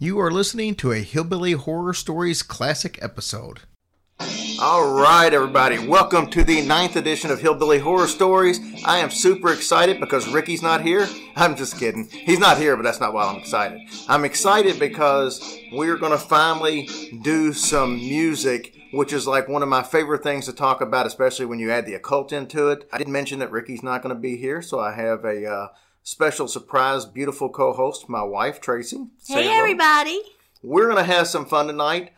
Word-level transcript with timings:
You 0.00 0.20
are 0.20 0.30
listening 0.30 0.76
to 0.76 0.92
a 0.92 1.00
Hillbilly 1.00 1.54
Horror 1.54 1.92
Stories 1.92 2.44
classic 2.44 3.00
episode. 3.02 3.62
All 4.60 4.94
right, 4.94 5.34
everybody, 5.34 5.88
welcome 5.88 6.30
to 6.30 6.44
the 6.44 6.64
ninth 6.64 6.94
edition 6.94 7.32
of 7.32 7.40
Hillbilly 7.40 7.80
Horror 7.80 8.06
Stories. 8.06 8.60
I 8.84 8.98
am 8.98 9.10
super 9.10 9.52
excited 9.52 9.98
because 9.98 10.28
Ricky's 10.28 10.62
not 10.62 10.82
here. 10.82 11.08
I'm 11.34 11.56
just 11.56 11.80
kidding. 11.80 12.04
He's 12.04 12.38
not 12.38 12.58
here, 12.58 12.76
but 12.76 12.84
that's 12.84 13.00
not 13.00 13.12
why 13.12 13.24
I'm 13.24 13.40
excited. 13.40 13.80
I'm 14.08 14.24
excited 14.24 14.78
because 14.78 15.58
we're 15.72 15.96
going 15.96 16.12
to 16.12 16.18
finally 16.18 16.88
do 17.22 17.52
some 17.52 17.96
music, 17.96 18.76
which 18.92 19.12
is 19.12 19.26
like 19.26 19.48
one 19.48 19.64
of 19.64 19.68
my 19.68 19.82
favorite 19.82 20.22
things 20.22 20.44
to 20.44 20.52
talk 20.52 20.80
about, 20.80 21.06
especially 21.06 21.46
when 21.46 21.58
you 21.58 21.72
add 21.72 21.86
the 21.86 21.94
occult 21.94 22.32
into 22.32 22.68
it. 22.68 22.88
I 22.92 22.98
did 22.98 23.08
mention 23.08 23.40
that 23.40 23.50
Ricky's 23.50 23.82
not 23.82 24.04
going 24.04 24.14
to 24.14 24.20
be 24.20 24.36
here, 24.36 24.62
so 24.62 24.78
I 24.78 24.92
have 24.92 25.24
a 25.24 25.44
uh, 25.44 25.68
special 26.02 26.48
surprise, 26.48 27.04
beautiful 27.04 27.48
co 27.48 27.72
host, 27.72 28.08
my 28.08 28.22
wife, 28.22 28.60
Tracy. 28.60 29.06
Hey, 29.26 29.44
hello. 29.44 29.58
everybody. 29.58 30.20
We're 30.62 30.90
going 30.90 31.04
to 31.04 31.12
have 31.12 31.28
some 31.28 31.46
fun 31.46 31.66
tonight. 31.66 32.12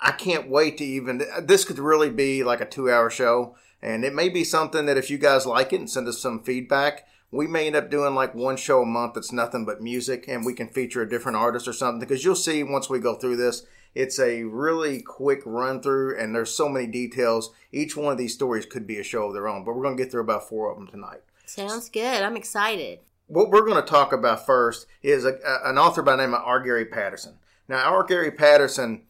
I 0.00 0.12
can't 0.12 0.48
wait 0.48 0.78
to 0.78 0.84
even. 0.84 1.22
This 1.42 1.64
could 1.64 1.78
really 1.78 2.10
be 2.10 2.44
like 2.44 2.60
a 2.60 2.66
two 2.66 2.90
hour 2.90 3.10
show. 3.10 3.56
And 3.80 4.04
it 4.04 4.14
may 4.14 4.28
be 4.28 4.44
something 4.44 4.86
that 4.86 4.96
if 4.96 5.10
you 5.10 5.18
guys 5.18 5.46
like 5.46 5.72
it 5.72 5.80
and 5.80 5.90
send 5.90 6.08
us 6.08 6.20
some 6.20 6.42
feedback, 6.42 7.06
we 7.30 7.46
may 7.46 7.66
end 7.66 7.76
up 7.76 7.90
doing 7.90 8.14
like 8.14 8.34
one 8.34 8.56
show 8.56 8.82
a 8.82 8.86
month 8.86 9.14
that's 9.14 9.32
nothing 9.32 9.64
but 9.64 9.82
music 9.82 10.24
and 10.28 10.44
we 10.44 10.54
can 10.54 10.68
feature 10.68 11.02
a 11.02 11.08
different 11.08 11.36
artist 11.36 11.68
or 11.68 11.72
something. 11.72 12.00
Because 12.00 12.24
you'll 12.24 12.34
see 12.34 12.62
once 12.62 12.90
we 12.90 12.98
go 12.98 13.14
through 13.14 13.36
this, 13.36 13.64
it's 13.94 14.18
a 14.18 14.44
really 14.44 15.00
quick 15.00 15.42
run 15.44 15.80
through 15.80 16.18
and 16.18 16.34
there's 16.34 16.54
so 16.54 16.68
many 16.68 16.86
details. 16.86 17.52
Each 17.72 17.96
one 17.96 18.12
of 18.12 18.18
these 18.18 18.34
stories 18.34 18.66
could 18.66 18.86
be 18.86 18.98
a 18.98 19.04
show 19.04 19.24
of 19.24 19.34
their 19.34 19.48
own, 19.48 19.64
but 19.64 19.74
we're 19.74 19.82
going 19.82 19.96
to 19.96 20.02
get 20.02 20.10
through 20.10 20.22
about 20.22 20.48
four 20.48 20.70
of 20.70 20.78
them 20.78 20.88
tonight. 20.88 21.20
Sounds 21.46 21.88
good. 21.88 22.22
I'm 22.22 22.36
excited. 22.36 23.00
What 23.28 23.50
we're 23.50 23.66
going 23.66 23.80
to 23.82 23.88
talk 23.88 24.14
about 24.14 24.46
first 24.46 24.86
is 25.02 25.26
a, 25.26 25.34
a- 25.44 25.68
an 25.68 25.76
author 25.78 26.02
by 26.02 26.12
the 26.16 26.22
name 26.22 26.34
of 26.34 26.42
R. 26.44 26.60
Gary 26.60 26.86
Patterson. 26.86 27.34
Now, 27.68 27.84
R. 27.84 28.02
Gary 28.02 28.30
Patterson, 28.30 29.02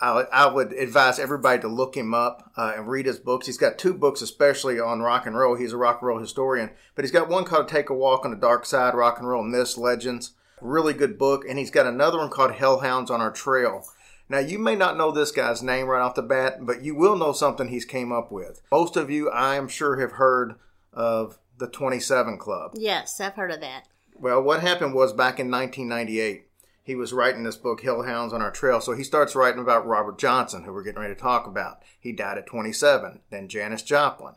I, 0.00 0.26
I 0.32 0.46
would 0.46 0.72
advise 0.72 1.18
everybody 1.18 1.60
to 1.62 1.68
look 1.68 1.96
him 1.96 2.14
up 2.14 2.52
uh, 2.56 2.74
and 2.76 2.86
read 2.86 3.06
his 3.06 3.18
books. 3.18 3.46
He's 3.46 3.58
got 3.58 3.76
two 3.76 3.92
books, 3.92 4.22
especially 4.22 4.78
on 4.78 5.00
rock 5.00 5.26
and 5.26 5.36
roll. 5.36 5.56
He's 5.56 5.72
a 5.72 5.76
rock 5.76 5.98
and 6.00 6.08
roll 6.08 6.20
historian, 6.20 6.70
but 6.94 7.04
he's 7.04 7.10
got 7.10 7.28
one 7.28 7.44
called 7.44 7.66
"Take 7.66 7.90
a 7.90 7.94
Walk 7.94 8.24
on 8.24 8.30
the 8.30 8.36
Dark 8.36 8.64
Side: 8.64 8.94
Rock 8.94 9.18
and 9.18 9.28
Roll 9.28 9.42
Myths, 9.42 9.76
Legends." 9.76 10.32
Really 10.60 10.94
good 10.94 11.18
book, 11.18 11.44
and 11.48 11.58
he's 11.58 11.72
got 11.72 11.86
another 11.86 12.18
one 12.18 12.30
called 12.30 12.52
"Hellhounds 12.52 13.10
on 13.10 13.20
Our 13.20 13.32
Trail." 13.32 13.84
Now, 14.28 14.38
you 14.38 14.58
may 14.58 14.76
not 14.76 14.96
know 14.96 15.10
this 15.10 15.32
guy's 15.32 15.62
name 15.62 15.86
right 15.86 16.00
off 16.00 16.14
the 16.14 16.22
bat, 16.22 16.58
but 16.64 16.82
you 16.82 16.94
will 16.94 17.16
know 17.16 17.32
something 17.32 17.68
he's 17.68 17.84
came 17.84 18.12
up 18.12 18.30
with. 18.30 18.62
Most 18.70 18.96
of 18.96 19.10
you, 19.10 19.30
I 19.30 19.56
am 19.56 19.66
sure, 19.68 20.00
have 20.00 20.12
heard 20.12 20.54
of 20.92 21.38
the 21.58 21.68
27 21.68 22.38
Club. 22.38 22.72
Yes, 22.74 23.20
I've 23.20 23.34
heard 23.34 23.50
of 23.50 23.60
that. 23.60 23.88
Well, 24.16 24.42
what 24.42 24.60
happened 24.60 24.94
was 24.94 25.12
back 25.12 25.40
in 25.40 25.50
1998, 25.50 26.46
he 26.82 26.94
was 26.94 27.12
writing 27.12 27.42
this 27.44 27.56
book, 27.56 27.82
Hellhounds 27.82 28.32
on 28.32 28.42
Our 28.42 28.50
Trail. 28.50 28.80
So 28.80 28.92
he 28.92 29.02
starts 29.02 29.34
writing 29.34 29.60
about 29.60 29.86
Robert 29.86 30.18
Johnson, 30.18 30.64
who 30.64 30.72
we're 30.72 30.82
getting 30.82 31.00
ready 31.00 31.14
to 31.14 31.20
talk 31.20 31.46
about. 31.46 31.82
He 31.98 32.12
died 32.12 32.36
at 32.36 32.46
27. 32.46 33.20
Then 33.30 33.48
Janis 33.48 33.82
Joplin. 33.82 34.34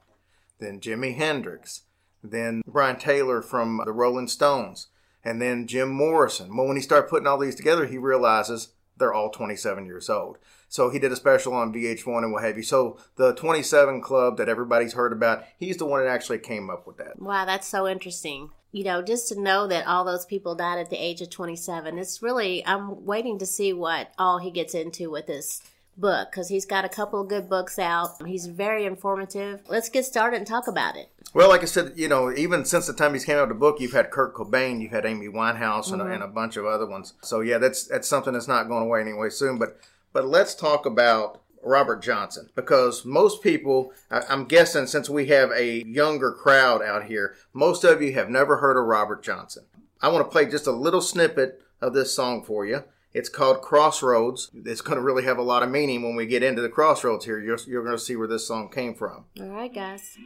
Then 0.60 0.80
Jimi 0.80 1.16
Hendrix. 1.16 1.84
Then 2.24 2.62
Brian 2.66 2.98
Taylor 2.98 3.42
from 3.42 3.82
the 3.86 3.92
Rolling 3.92 4.28
Stones. 4.28 4.88
And 5.24 5.42
then 5.42 5.68
Jim 5.68 5.90
Morrison. 5.90 6.56
Well, 6.56 6.68
when 6.68 6.78
he 6.78 6.82
started 6.82 7.10
putting 7.10 7.28
all 7.28 7.38
these 7.38 7.56
together, 7.56 7.86
he 7.86 7.98
realizes 7.98 8.70
they're 8.96 9.14
all 9.14 9.30
27 9.30 9.86
years 9.86 10.10
old. 10.10 10.38
So 10.70 10.90
he 10.90 11.00
did 11.00 11.12
a 11.12 11.16
special 11.16 11.54
on 11.54 11.74
VH1 11.74 12.24
and 12.24 12.34
what 12.34 12.44
have 12.44 12.58
you. 12.58 12.64
So 12.64 12.98
the 13.16 13.34
27 13.34 14.02
Club 14.02 14.38
that 14.38 14.50
everybody's 14.50 14.94
heard 14.94 15.14
about, 15.14 15.46
he's 15.58 15.78
the 15.78 15.86
one 15.86 16.04
that 16.04 16.10
actually 16.10 16.40
came 16.40 16.70
up 16.70 16.86
with 16.86 16.98
that. 16.98 17.22
Wow, 17.22 17.46
that's 17.46 17.68
so 17.68 17.88
interesting. 17.88 18.50
You 18.72 18.84
know, 18.84 19.02
just 19.02 19.30
to 19.30 19.40
know 19.40 19.66
that 19.68 19.88
all 19.88 20.04
those 20.04 20.26
people 20.26 20.56
died 20.56 20.80
at 20.80 20.90
the 20.90 20.98
age 20.98 21.22
of 21.22 21.30
27, 21.30 21.98
it's 21.98 22.22
really, 22.22 22.66
I'm 22.66 23.06
waiting 23.06 23.40
to 23.40 23.46
see 23.46 23.72
what 23.72 24.12
all 24.18 24.40
he 24.40 24.52
gets 24.52 24.76
into 24.76 25.10
with 25.10 25.28
this 25.28 25.62
book 25.98 26.32
because 26.32 26.50
he's 26.50 26.66
got 26.66 26.86
a 26.86 26.90
couple 26.90 27.22
of 27.22 27.28
good 27.28 27.50
books 27.50 27.80
out. 27.80 28.26
He's 28.26 28.46
very 28.46 28.86
informative. 28.86 29.62
Let's 29.68 29.90
get 29.90 30.06
started 30.06 30.38
and 30.38 30.48
talk 30.48 30.68
about 30.68 30.96
it. 30.96 31.10
Well, 31.34 31.50
like 31.50 31.62
I 31.62 31.66
said, 31.66 31.94
you 31.96 32.08
know, 32.08 32.32
even 32.32 32.66
since 32.66 32.88
the 32.88 32.94
time 32.94 33.14
he's 33.14 33.26
came 33.26 33.38
out 33.38 33.48
with 33.48 33.58
the 33.58 33.60
book, 33.60 33.80
you've 33.80 33.94
had 33.94 34.12
Kurt 34.12 34.34
Cobain, 34.34 34.82
you've 34.82 34.92
had 34.92 35.06
Amy 35.06 35.28
Winehouse, 35.28 35.92
and, 35.92 36.02
a, 36.02 36.06
mm-hmm. 36.06 36.14
and 36.14 36.24
a 36.24 36.28
bunch 36.28 36.58
of 36.58 36.66
other 36.66 36.86
ones. 36.86 37.14
So 37.22 37.42
yeah, 37.42 37.58
that's 37.58 37.86
that's 37.86 38.08
something 38.08 38.34
that's 38.34 38.48
not 38.48 38.68
going 38.68 38.84
away 38.84 39.02
anyway 39.02 39.30
soon. 39.30 39.58
But 39.58 39.80
but 40.18 40.26
let's 40.26 40.56
talk 40.56 40.88
about 40.88 41.44
Robert 41.62 42.02
Johnson 42.02 42.50
because 42.56 43.06
most 43.06 43.44
people, 43.44 43.94
I'm 44.10 44.46
guessing, 44.46 44.88
since 44.88 45.12
we 45.12 45.28
have 45.28 45.52
a 45.52 45.84
younger 45.84 46.32
crowd 46.32 46.82
out 46.82 47.04
here, 47.04 47.36
most 47.54 47.84
of 47.84 48.02
you 48.02 48.14
have 48.14 48.28
never 48.28 48.58
heard 48.58 48.78
of 48.78 48.88
Robert 48.88 49.22
Johnson. 49.22 49.66
I 50.02 50.08
want 50.08 50.26
to 50.26 50.32
play 50.32 50.48
just 50.48 50.66
a 50.66 50.72
little 50.72 51.02
snippet 51.02 51.62
of 51.82 51.94
this 51.94 52.16
song 52.16 52.44
for 52.44 52.66
you. 52.66 52.84
It's 53.14 53.30
called 53.30 53.62
Crossroads. 53.62 54.50
It's 54.56 54.82
going 54.82 54.98
to 54.98 55.04
really 55.04 55.26
have 55.26 55.38
a 55.38 55.44
lot 55.44 55.62
of 55.62 55.70
meaning 55.70 56.02
when 56.02 56.16
we 56.16 56.26
get 56.26 56.42
into 56.42 56.64
the 56.64 56.70
crossroads 56.70 57.26
here. 57.26 57.40
You're, 57.40 57.60
you're 57.68 57.84
going 57.84 57.96
to 57.96 58.04
see 58.04 58.16
where 58.16 58.28
this 58.28 58.48
song 58.48 58.70
came 58.70 58.96
from. 58.96 59.26
All 59.40 59.50
right, 59.50 59.72
guys. 59.72 60.18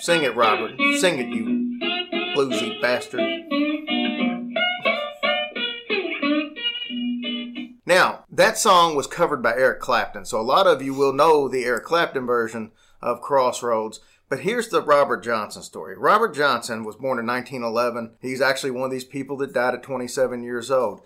Sing 0.00 0.22
it, 0.22 0.34
Robert. 0.34 0.72
Sing 0.98 1.18
it, 1.18 1.28
you 1.28 1.66
bluesy 2.36 2.80
bastard. 2.80 3.20
Now, 7.86 8.24
that 8.30 8.58
song 8.58 8.96
was 8.96 9.06
covered 9.06 9.42
by 9.42 9.52
Eric 9.52 9.80
Clapton, 9.80 10.24
so 10.24 10.40
a 10.40 10.42
lot 10.42 10.66
of 10.66 10.82
you 10.82 10.92
will 10.92 11.12
know 11.12 11.48
the 11.48 11.64
Eric 11.64 11.84
Clapton 11.84 12.26
version 12.26 12.72
of 13.00 13.20
Crossroads. 13.20 14.00
But 14.28 14.40
here's 14.40 14.68
the 14.68 14.82
Robert 14.82 15.22
Johnson 15.22 15.62
story. 15.62 15.96
Robert 15.96 16.34
Johnson 16.34 16.82
was 16.82 16.96
born 16.96 17.20
in 17.20 17.26
1911. 17.26 18.16
He's 18.20 18.40
actually 18.40 18.72
one 18.72 18.86
of 18.86 18.90
these 18.90 19.04
people 19.04 19.36
that 19.36 19.54
died 19.54 19.74
at 19.74 19.84
27 19.84 20.42
years 20.42 20.70
old. 20.70 21.02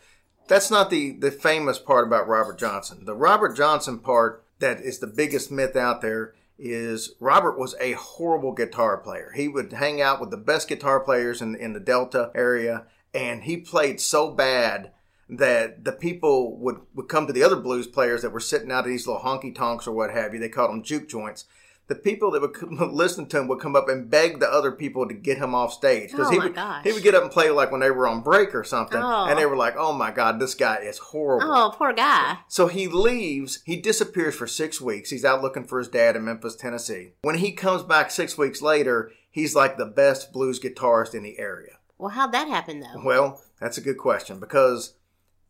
That's 0.49 0.71
not 0.71 0.89
the, 0.89 1.12
the 1.12 1.31
famous 1.31 1.78
part 1.78 2.07
about 2.07 2.27
Robert 2.27 2.59
Johnson. 2.59 3.05
The 3.05 3.15
Robert 3.15 3.55
Johnson 3.55 3.99
part 3.99 4.43
that 4.59 4.81
is 4.81 4.99
the 4.99 5.07
biggest 5.07 5.51
myth 5.51 5.77
out 5.77 6.01
there 6.01 6.34
is 6.60 7.15
Robert 7.19 7.59
was 7.59 7.75
a 7.81 7.93
horrible 7.93 8.53
guitar 8.53 8.98
player. 8.98 9.32
He 9.34 9.48
would 9.48 9.72
hang 9.72 10.00
out 10.00 10.21
with 10.21 10.31
the 10.31 10.37
best 10.37 10.69
guitar 10.69 11.00
players 11.00 11.41
in, 11.41 11.56
in 11.56 11.72
the 11.72 11.81
Delta 11.81 12.31
area, 12.34 12.87
and 13.15 13.44
he 13.44 13.56
played 13.56 14.00
so 14.00 14.31
bad 14.31 14.93
that 15.28 15.84
the 15.84 15.93
people 15.93 16.56
would, 16.59 16.81
would 16.94 17.09
come 17.09 17.26
to 17.26 17.32
the 17.32 17.43
other 17.43 17.56
blues 17.56 17.87
players 17.87 18.22
that 18.22 18.32
were 18.32 18.41
sitting 18.41 18.71
out 18.71 18.84
at 18.84 18.87
these 18.87 19.06
little 19.06 19.22
honky 19.22 19.54
tonks 19.54 19.87
or 19.87 19.93
what 19.93 20.10
have 20.10 20.34
you. 20.34 20.41
They 20.41 20.48
called 20.48 20.71
them 20.71 20.82
juke 20.82 21.09
joints. 21.09 21.44
The 21.91 21.97
people 21.97 22.31
that 22.31 22.41
would 22.41 22.55
come, 22.55 22.78
listen 22.95 23.27
to 23.27 23.39
him 23.41 23.49
would 23.49 23.59
come 23.59 23.75
up 23.75 23.89
and 23.89 24.09
beg 24.09 24.39
the 24.39 24.49
other 24.49 24.71
people 24.71 25.09
to 25.09 25.12
get 25.12 25.39
him 25.39 25.56
off 25.56 25.73
stage 25.73 26.12
Oh 26.17 26.31
he 26.31 26.39
my 26.39 26.45
would 26.45 26.55
gosh. 26.55 26.84
he 26.84 26.93
would 26.93 27.03
get 27.03 27.17
up 27.17 27.25
and 27.25 27.33
play 27.33 27.51
like 27.51 27.73
when 27.73 27.81
they 27.81 27.91
were 27.91 28.06
on 28.06 28.21
break 28.23 28.55
or 28.55 28.62
something, 28.62 29.03
Oh. 29.03 29.27
and 29.28 29.37
they 29.37 29.45
oh. 29.45 29.49
were 29.49 29.56
like, 29.56 29.75
"Oh 29.77 29.93
my 29.93 30.12
god, 30.12 30.39
this 30.39 30.55
guy 30.55 30.77
is 30.77 30.99
horrible." 30.99 31.53
Oh, 31.53 31.75
poor 31.77 31.93
guy. 31.93 32.39
So 32.47 32.69
he 32.69 32.87
leaves, 32.87 33.61
he 33.67 33.77
disappears 33.77 34.37
for 34.37 34.47
six 34.47 34.81
weeks. 34.81 35.11
He's 35.11 35.25
out 35.25 35.43
looking 35.43 35.65
for 35.65 35.81
his 35.81 35.89
dad 35.89 36.15
in 36.15 36.25
Memphis, 36.25 36.55
Tennessee. 36.55 37.15
When 37.23 37.39
he 37.39 37.51
comes 37.51 37.83
back 37.83 38.12
six 38.12 38.39
weeks 38.39 38.62
later, 38.62 39.11
he's 39.28 39.57
like 39.57 39.77
the 39.77 39.87
best 39.87 40.33
blues 40.33 40.61
guitarist 40.61 41.15
in 41.15 41.25
the 41.25 41.41
area. 41.41 41.72
Well, 41.99 42.11
how'd 42.11 42.33
that 42.33 42.49
happen, 42.49 42.81
though? 42.81 43.03
Well, 43.05 43.43
that's 43.61 43.78
a 43.78 43.83
good 43.83 43.99
question 43.99 44.39
because 44.41 44.95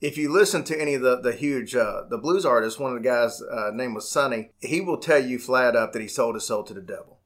if 0.00 0.16
you 0.16 0.32
listen 0.32 0.64
to 0.64 0.80
any 0.80 0.94
of 0.94 1.02
the, 1.02 1.20
the 1.20 1.32
huge 1.32 1.74
uh, 1.74 2.02
the 2.08 2.18
blues 2.18 2.46
artists, 2.46 2.78
one 2.80 2.96
of 2.96 3.02
the 3.02 3.08
guys' 3.08 3.42
uh, 3.42 3.70
name 3.72 3.94
was 3.94 4.10
Sonny, 4.10 4.50
he 4.60 4.80
will 4.80 4.98
tell 4.98 5.22
you 5.22 5.38
flat 5.38 5.76
up 5.76 5.92
that 5.92 6.02
he 6.02 6.08
sold 6.08 6.34
his 6.34 6.46
soul 6.46 6.62
to 6.64 6.74
the 6.74 6.80
devil. 6.80 7.18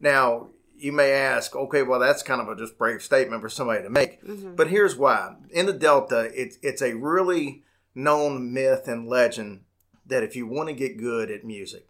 Now, 0.00 0.48
you 0.76 0.92
may 0.92 1.12
ask, 1.12 1.54
okay, 1.54 1.82
well, 1.82 2.00
that's 2.00 2.22
kind 2.22 2.40
of 2.40 2.48
a 2.48 2.56
just 2.56 2.78
brave 2.78 3.02
statement 3.02 3.42
for 3.42 3.48
somebody 3.48 3.82
to 3.82 3.90
make. 3.90 4.20
But 4.56 4.68
here's 4.68 4.96
why. 4.96 5.36
In 5.50 5.66
the 5.66 5.72
Delta, 5.72 6.30
it's, 6.34 6.58
it's 6.62 6.82
a 6.82 6.94
really 6.94 7.62
known 7.94 8.52
myth 8.52 8.88
and 8.88 9.06
legend 9.08 9.62
that 10.06 10.22
if 10.22 10.34
you 10.34 10.46
want 10.46 10.68
to 10.68 10.74
get 10.74 10.98
good 10.98 11.30
at 11.30 11.44
music, 11.44 11.86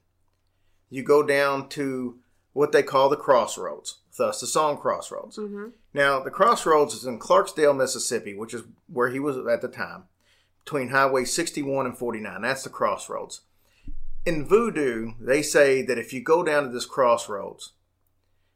you 0.88 1.02
go 1.02 1.22
down 1.22 1.68
to 1.70 2.18
what 2.52 2.72
they 2.72 2.82
call 2.82 3.08
the 3.08 3.16
crossroads, 3.16 3.98
thus 4.18 4.40
the 4.40 4.46
song 4.46 4.76
Crossroads. 4.76 5.38
Now, 5.92 6.20
the 6.20 6.30
crossroads 6.30 6.94
is 6.94 7.04
in 7.04 7.18
Clarksdale, 7.18 7.76
Mississippi, 7.76 8.34
which 8.34 8.54
is 8.54 8.62
where 8.86 9.08
he 9.10 9.18
was 9.18 9.36
at 9.46 9.60
the 9.60 9.68
time, 9.68 10.04
between 10.64 10.88
Highway 10.90 11.24
61 11.24 11.86
and 11.86 11.98
49. 11.98 12.42
That's 12.42 12.62
the 12.62 12.70
crossroads. 12.70 13.40
In 14.24 14.46
voodoo, 14.46 15.12
they 15.18 15.42
say 15.42 15.82
that 15.82 15.98
if 15.98 16.12
you 16.12 16.22
go 16.22 16.42
down 16.44 16.64
to 16.64 16.68
this 16.68 16.86
crossroads 16.86 17.72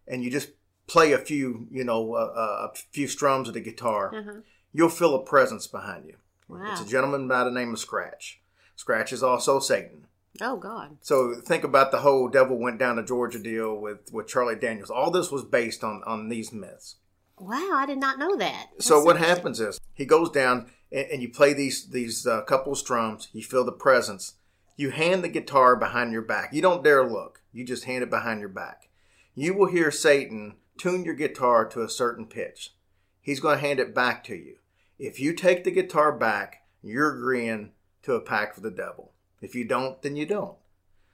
and 0.07 0.23
you 0.23 0.31
just 0.31 0.51
play 0.87 1.13
a 1.13 1.19
few, 1.19 1.67
you 1.71 1.83
know, 1.83 2.15
uh, 2.15 2.33
uh, 2.37 2.69
a 2.71 2.75
few 2.93 3.09
strums 3.09 3.49
of 3.49 3.55
the 3.55 3.61
guitar, 3.61 4.15
Uh-huh. 4.15 4.33
you'll 4.73 4.89
feel 4.91 5.15
a 5.15 5.25
presence 5.25 5.67
behind 5.67 6.05
you. 6.07 6.17
Wow. 6.49 6.73
It's 6.73 6.83
a 6.83 6.87
gentleman 6.87 7.27
by 7.27 7.43
the 7.45 7.51
name 7.51 7.73
of 7.73 7.79
Scratch. 7.79 8.41
Scratch 8.77 9.13
is 9.13 9.23
also 9.23 9.59
Satan. 9.59 10.07
Oh, 10.43 10.57
God. 10.57 10.99
So 11.01 11.35
think 11.41 11.65
about 11.65 11.91
the 11.91 12.01
whole 12.01 12.29
devil 12.29 12.59
went 12.59 12.79
down 12.79 12.97
to 12.97 13.03
Georgia 13.03 13.39
deal 13.39 13.75
with, 13.75 14.13
with 14.13 14.27
Charlie 14.29 14.57
Daniels. 14.57 14.91
All 14.91 15.11
this 15.11 15.31
was 15.31 15.45
based 15.45 15.83
on, 15.83 16.03
on 16.05 16.29
these 16.29 16.53
myths. 16.53 16.97
Wow, 17.44 17.73
I 17.75 17.85
did 17.85 17.99
not 17.99 18.19
know 18.19 18.37
that. 18.37 18.69
So 18.79 19.02
what 19.02 19.19
happens 19.19 19.61
is 19.61 19.79
he 19.93 20.06
goes 20.06 20.31
down 20.31 20.70
and, 20.91 21.06
and 21.12 21.23
you 21.23 21.29
play 21.29 21.52
these 21.52 21.91
these 21.91 22.26
uh, 22.26 22.41
couple 22.43 22.73
of 22.73 22.79
strums. 22.79 23.29
You 23.32 23.43
feel 23.43 23.64
the 23.64 23.73
presence. 23.73 24.35
You 24.76 24.91
hand 24.91 25.23
the 25.23 25.29
guitar 25.29 25.76
behind 25.76 26.12
your 26.12 26.23
back. 26.23 26.55
You 26.55 26.62
don't 26.62 26.82
dare 26.82 27.05
look. 27.06 27.43
You 27.52 27.64
just 27.64 27.85
hand 27.85 28.02
it 28.02 28.08
behind 28.08 28.41
your 28.41 28.49
back. 28.49 28.88
You 29.35 29.52
will 29.55 29.67
hear 29.67 29.91
Satan 29.91 30.55
tune 30.79 31.05
your 31.05 31.14
guitar 31.14 31.67
to 31.67 31.82
a 31.82 31.88
certain 31.88 32.26
pitch. 32.26 32.73
He's 33.20 33.41
going 33.41 33.58
to 33.58 33.67
hand 33.67 33.79
it 33.79 33.94
back 33.94 34.25
to 34.25 34.35
you. 34.35 34.56
If 34.99 35.20
you 35.20 35.35
take 35.35 35.64
the 35.64 35.70
guitar 35.70 36.12
back, 36.12 36.62
you're 36.82 37.14
agreeing 37.14 37.73
to 38.02 38.14
a 38.14 38.20
pact 38.20 38.56
with 38.56 38.64
the 38.64 38.70
devil. 38.70 39.12
If 39.41 39.55
you 39.55 39.64
don't, 39.64 40.00
then 40.02 40.17
you 40.17 40.26
don't. 40.26 40.56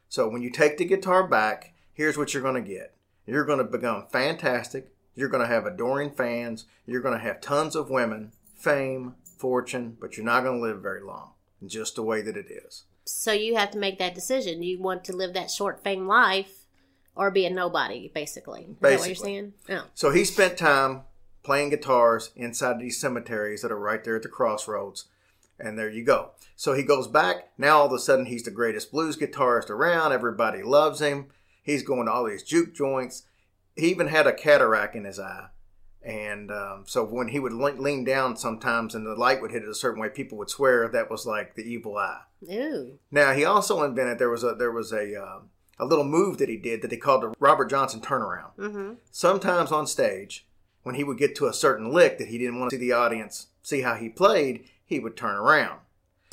So 0.09 0.29
when 0.29 0.43
you 0.43 0.51
take 0.51 0.79
the 0.79 0.85
guitar 0.85 1.27
back, 1.27 1.75
here's 1.93 2.17
what 2.17 2.33
you're 2.33 2.43
going 2.43 2.63
to 2.63 2.69
get. 2.69 2.95
You're 3.27 3.45
going 3.45 3.59
to 3.59 3.65
become 3.65 4.07
fantastic. 4.11 4.91
You're 5.15 5.29
going 5.29 5.43
to 5.43 5.53
have 5.53 5.67
adoring 5.67 6.11
fans. 6.11 6.67
You're 6.87 7.03
going 7.03 7.19
to 7.19 7.25
have 7.25 7.41
tons 7.41 7.77
of 7.77 7.91
women, 7.91 8.33
fame, 8.55 9.15
fortune, 9.39 9.97
but 10.01 10.17
you're 10.17 10.27
not 10.27 10.45
going 10.45 10.59
to 10.59 10.63
live 10.63 10.81
very 10.83 11.03
long, 11.03 11.33
just 11.67 11.97
the 11.97 12.03
way 12.03 12.23
that 12.23 12.37
it 12.37 12.51
is. 12.51 12.85
So 13.05 13.33
you 13.33 13.57
have 13.57 13.71
to 13.73 13.79
make 13.79 13.99
that 13.99 14.15
decision. 14.15 14.63
You 14.63 14.81
want 14.81 15.05
to 15.05 15.17
live 15.17 15.35
that 15.35 15.51
short 15.51 15.83
fame 15.83 16.07
life 16.07 16.67
or 17.17 17.31
be 17.31 17.45
a 17.47 17.51
nobody, 17.51 18.11
basically. 18.15 18.63
Is 18.63 18.67
that 18.67 18.83
what 18.83 18.91
you're 18.91 18.99
Basically. 18.99 19.33
saying? 19.33 19.53
Oh. 19.71 19.85
So 19.95 20.11
he 20.11 20.25
spent 20.25 20.57
time 20.57 21.03
playing 21.43 21.71
guitars 21.71 22.31
inside 22.37 22.79
these 22.79 23.01
cemeteries 23.01 23.63
that 23.63 23.73
are 23.73 23.79
right 23.79 24.05
there 24.05 24.17
at 24.17 24.23
the 24.23 24.29
crossroads. 24.29 25.07
And 25.59 25.79
there 25.79 25.91
you 25.91 26.05
go. 26.05 26.31
So 26.57 26.75
he 26.75 26.83
goes 26.83 27.07
back. 27.07 27.49
Now 27.59 27.81
all 27.81 27.87
of 27.87 27.93
a 27.93 27.99
sudden 27.99 28.27
he's 28.27 28.45
the 28.45 28.51
greatest 28.51 28.93
blues 28.93 29.17
guitarist 29.17 29.71
around. 29.71 30.13
Everybody 30.13 30.63
loves 30.63 31.01
him. 31.01 31.27
He's 31.63 31.83
going 31.83 32.07
to 32.07 32.13
all 32.13 32.25
these 32.25 32.43
juke 32.43 32.75
joints. 32.75 33.25
He 33.81 33.89
even 33.89 34.09
had 34.09 34.27
a 34.27 34.33
cataract 34.33 34.95
in 34.95 35.05
his 35.05 35.19
eye. 35.19 35.49
And 36.03 36.51
um, 36.51 36.85
so 36.87 37.05
when 37.05 37.29
he 37.29 37.39
would 37.39 37.53
le- 37.53 37.81
lean 37.81 38.05
down 38.05 38.37
sometimes 38.37 38.95
and 38.95 39.05
the 39.05 39.15
light 39.15 39.43
would 39.43 39.51
hit 39.51 39.63
it 39.63 39.69
a 39.69 39.75
certain 39.75 40.01
way, 40.01 40.09
people 40.09 40.39
would 40.39 40.49
swear 40.49 40.89
that 40.89 41.11
was 41.11 41.27
like 41.27 41.55
the 41.55 41.63
evil 41.63 41.97
eye. 41.99 42.21
Ooh. 42.51 42.99
Now 43.11 43.33
he 43.33 43.45
also 43.45 43.83
invented 43.83 44.19
there 44.19 44.31
was 44.31 44.45
a 44.45 44.55
there 44.55 44.73
was 44.73 44.93
a 44.93 45.15
um 45.23 45.51
a 45.79 45.85
little 45.85 46.05
move 46.05 46.39
that 46.39 46.49
he 46.49 46.57
did 46.57 46.83
that 46.83 46.89
they 46.89 46.97
called 46.97 47.23
the 47.23 47.35
Robert 47.39 47.69
Johnson 47.69 48.01
turnaround. 48.01 48.55
Mm-hmm. 48.59 48.93
Sometimes 49.11 49.73
on 49.73 49.87
stage, 49.87 50.47
when 50.83 50.95
he 50.95 51.05
would 51.05 51.19
get 51.19 51.35
to 51.37 51.47
a 51.47 51.53
certain 51.53 51.93
lick 51.93 52.19
that 52.19 52.29
he 52.29 52.39
didn't 52.39 52.59
want 52.59 52.71
to 52.71 52.77
see 52.77 52.81
the 52.81 52.93
audience 52.93 53.49
see 53.63 53.83
how 53.83 53.95
he 53.95 54.09
played, 54.09 54.65
he 54.85 54.99
would 54.99 55.17
turn 55.17 55.37
around. 55.37 55.81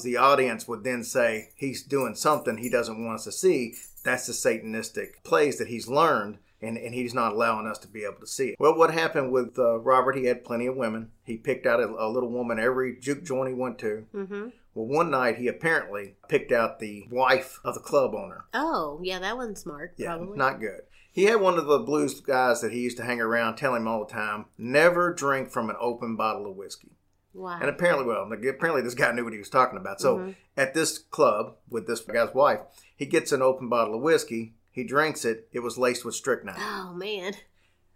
The 0.03 0.17
audience 0.17 0.67
would 0.67 0.83
then 0.83 1.03
say 1.03 1.49
he's 1.55 1.83
doing 1.83 2.15
something 2.15 2.57
he 2.57 2.69
doesn't 2.69 3.03
want 3.03 3.19
us 3.19 3.23
to 3.25 3.31
see. 3.31 3.75
That's 4.03 4.27
the 4.27 4.33
Satanistic 4.33 5.23
plays 5.23 5.57
that 5.57 5.67
he's 5.67 5.87
learned, 5.87 6.37
and, 6.61 6.77
and 6.77 6.93
he's 6.93 7.13
not 7.13 7.33
allowing 7.33 7.67
us 7.67 7.77
to 7.79 7.87
be 7.87 8.03
able 8.03 8.19
to 8.19 8.27
see 8.27 8.49
it. 8.49 8.55
Well, 8.59 8.77
what 8.77 8.93
happened 8.93 9.31
with 9.31 9.57
uh, 9.59 9.79
Robert? 9.79 10.15
He 10.17 10.25
had 10.25 10.43
plenty 10.45 10.65
of 10.67 10.75
women. 10.75 11.11
He 11.23 11.37
picked 11.37 11.65
out 11.65 11.79
a, 11.79 11.85
a 11.87 12.09
little 12.09 12.29
woman 12.29 12.59
every 12.59 12.95
juke 12.99 13.23
joint 13.23 13.49
he 13.49 13.53
went 13.55 13.77
to. 13.79 14.05
Mm-hmm. 14.13 14.47
Well, 14.73 14.85
one 14.87 15.09
night 15.11 15.37
he 15.37 15.47
apparently 15.47 16.15
picked 16.27 16.51
out 16.51 16.79
the 16.79 17.05
wife 17.11 17.59
of 17.63 17.73
the 17.73 17.79
club 17.79 18.13
owner. 18.13 18.45
Oh, 18.53 18.99
yeah, 19.03 19.19
that 19.19 19.35
wasn't 19.37 19.57
smart, 19.57 19.93
Yeah, 19.97 20.15
probably. 20.17 20.37
not 20.37 20.59
good. 20.59 20.81
He 21.11 21.23
had 21.23 21.41
one 21.41 21.57
of 21.57 21.65
the 21.65 21.79
blues 21.79 22.21
guys 22.21 22.61
that 22.61 22.71
he 22.71 22.81
used 22.81 22.97
to 22.97 23.03
hang 23.03 23.19
around 23.19 23.55
tell 23.55 23.73
him 23.73 23.87
all 23.87 24.05
the 24.05 24.11
time, 24.13 24.45
never 24.55 25.11
drink 25.13 25.49
from 25.49 25.69
an 25.71 25.75
open 25.79 26.15
bottle 26.15 26.45
of 26.45 26.55
whiskey. 26.55 26.91
wow. 27.33 27.57
And 27.59 27.69
apparently, 27.71 28.05
well, 28.05 28.31
apparently 28.31 28.83
this 28.83 28.93
guy 28.93 29.11
knew 29.13 29.23
what 29.23 29.33
he 29.33 29.39
was 29.39 29.49
talking 29.49 29.79
about. 29.79 29.99
So 29.99 30.35
at 30.55 30.75
this 30.75 30.99
club 30.99 31.55
with 31.71 31.87
this 31.87 32.01
guy's 32.01 32.35
wife, 32.35 32.59
he 32.95 33.07
gets 33.07 33.31
an 33.31 33.41
open 33.41 33.67
bottle 33.69 33.95
of 33.95 34.01
whiskey. 34.01 34.53
He 34.77 34.83
drinks 34.83 35.25
it. 35.25 35.47
It 35.51 35.61
was 35.61 35.79
laced 35.79 36.05
with 36.05 36.13
strychnine. 36.13 36.55
oh, 36.59 36.93
man. 36.95 37.33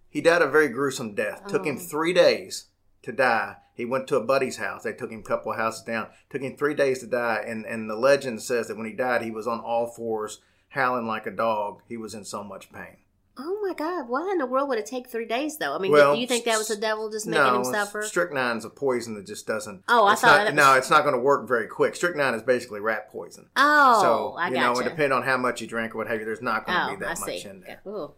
He 0.09 0.19
died 0.19 0.41
a 0.41 0.47
very 0.49 0.67
gruesome 0.67 1.13
death. 1.13 1.45
Took 1.47 1.63
him 1.65 1.75
Oh. 1.79 1.79
three 1.79 2.11
days 2.11 2.69
to 3.03 3.11
die. 3.11 3.57
He 3.75 3.85
went 3.85 4.07
to 4.07 4.15
a 4.17 4.23
buddy's 4.25 4.57
house. 4.57 4.81
They 4.81 4.93
took 4.93 5.11
him 5.11 5.19
a 5.19 5.23
couple 5.23 5.51
of 5.51 5.59
houses 5.59 5.83
down. 5.83 6.07
Took 6.31 6.41
him 6.41 6.57
three 6.57 6.73
days 6.73 6.99
to 7.01 7.05
die. 7.07 7.43
And 7.47 7.67
and 7.67 7.87
the 7.87 7.95
legend 7.95 8.41
says 8.41 8.67
that 8.67 8.77
when 8.77 8.87
he 8.87 8.93
died, 8.93 9.21
he 9.21 9.29
was 9.29 9.45
on 9.45 9.59
all 9.59 9.85
fours, 9.85 10.41
howling 10.69 11.05
like 11.05 11.27
a 11.27 11.31
dog. 11.31 11.83
He 11.87 11.97
was 11.97 12.15
in 12.15 12.25
so 12.25 12.43
much 12.43 12.71
pain. 12.73 12.97
Oh, 13.37 13.59
my 13.65 13.73
God. 13.73 14.09
Why 14.09 14.29
in 14.31 14.37
the 14.39 14.45
world 14.45 14.67
would 14.69 14.77
it 14.77 14.85
take 14.85 15.09
three 15.09 15.25
days, 15.25 15.57
though? 15.57 15.73
I 15.73 15.79
mean, 15.79 15.91
Well, 15.91 16.13
do 16.15 16.19
you 16.21 16.27
think 16.27 16.45
that 16.45 16.57
was 16.57 16.67
the 16.67 16.75
devil 16.75 17.09
just 17.09 17.25
making 17.25 17.55
him 17.55 17.63
suffer? 17.63 18.01
Strychnine's 18.01 18.65
a 18.65 18.69
poison 18.69 19.15
that 19.15 19.25
just 19.25 19.47
doesn't. 19.47 19.83
Oh, 19.87 20.05
I 20.05 20.15
thought 20.15 20.37
not, 20.37 20.45
was- 20.47 20.53
no, 20.53 20.73
it's 20.75 20.89
not 20.89 21.03
going 21.03 21.15
to 21.15 21.21
work 21.21 21.47
very 21.47 21.67
quick. 21.67 21.95
Strychnine 21.95 22.33
is 22.33 22.43
basically 22.43 22.79
rat 22.81 23.09
poison. 23.09 23.47
oh, 23.55 24.01
so 24.01 24.35
I 24.37 24.49
you 24.49 24.55
got 24.55 24.73
know, 24.73 24.79
it 24.81 24.83
depends 24.83 25.13
on 25.13 25.23
how 25.23 25.37
much 25.37 25.61
you 25.61 25.67
drink 25.67 25.95
or 25.95 25.99
what 25.99 26.07
have 26.07 26.19
you. 26.19 26.25
There's 26.25 26.41
not 26.41 26.65
going 26.65 26.77
to 26.77 26.85
Oh, 26.85 26.97
be 26.97 27.05
I 27.05 27.07
that 27.09 27.17
see. 27.17 27.31
much 27.35 27.45
in 27.45 27.61
there. 27.61 27.81
Ooh. 27.87 28.11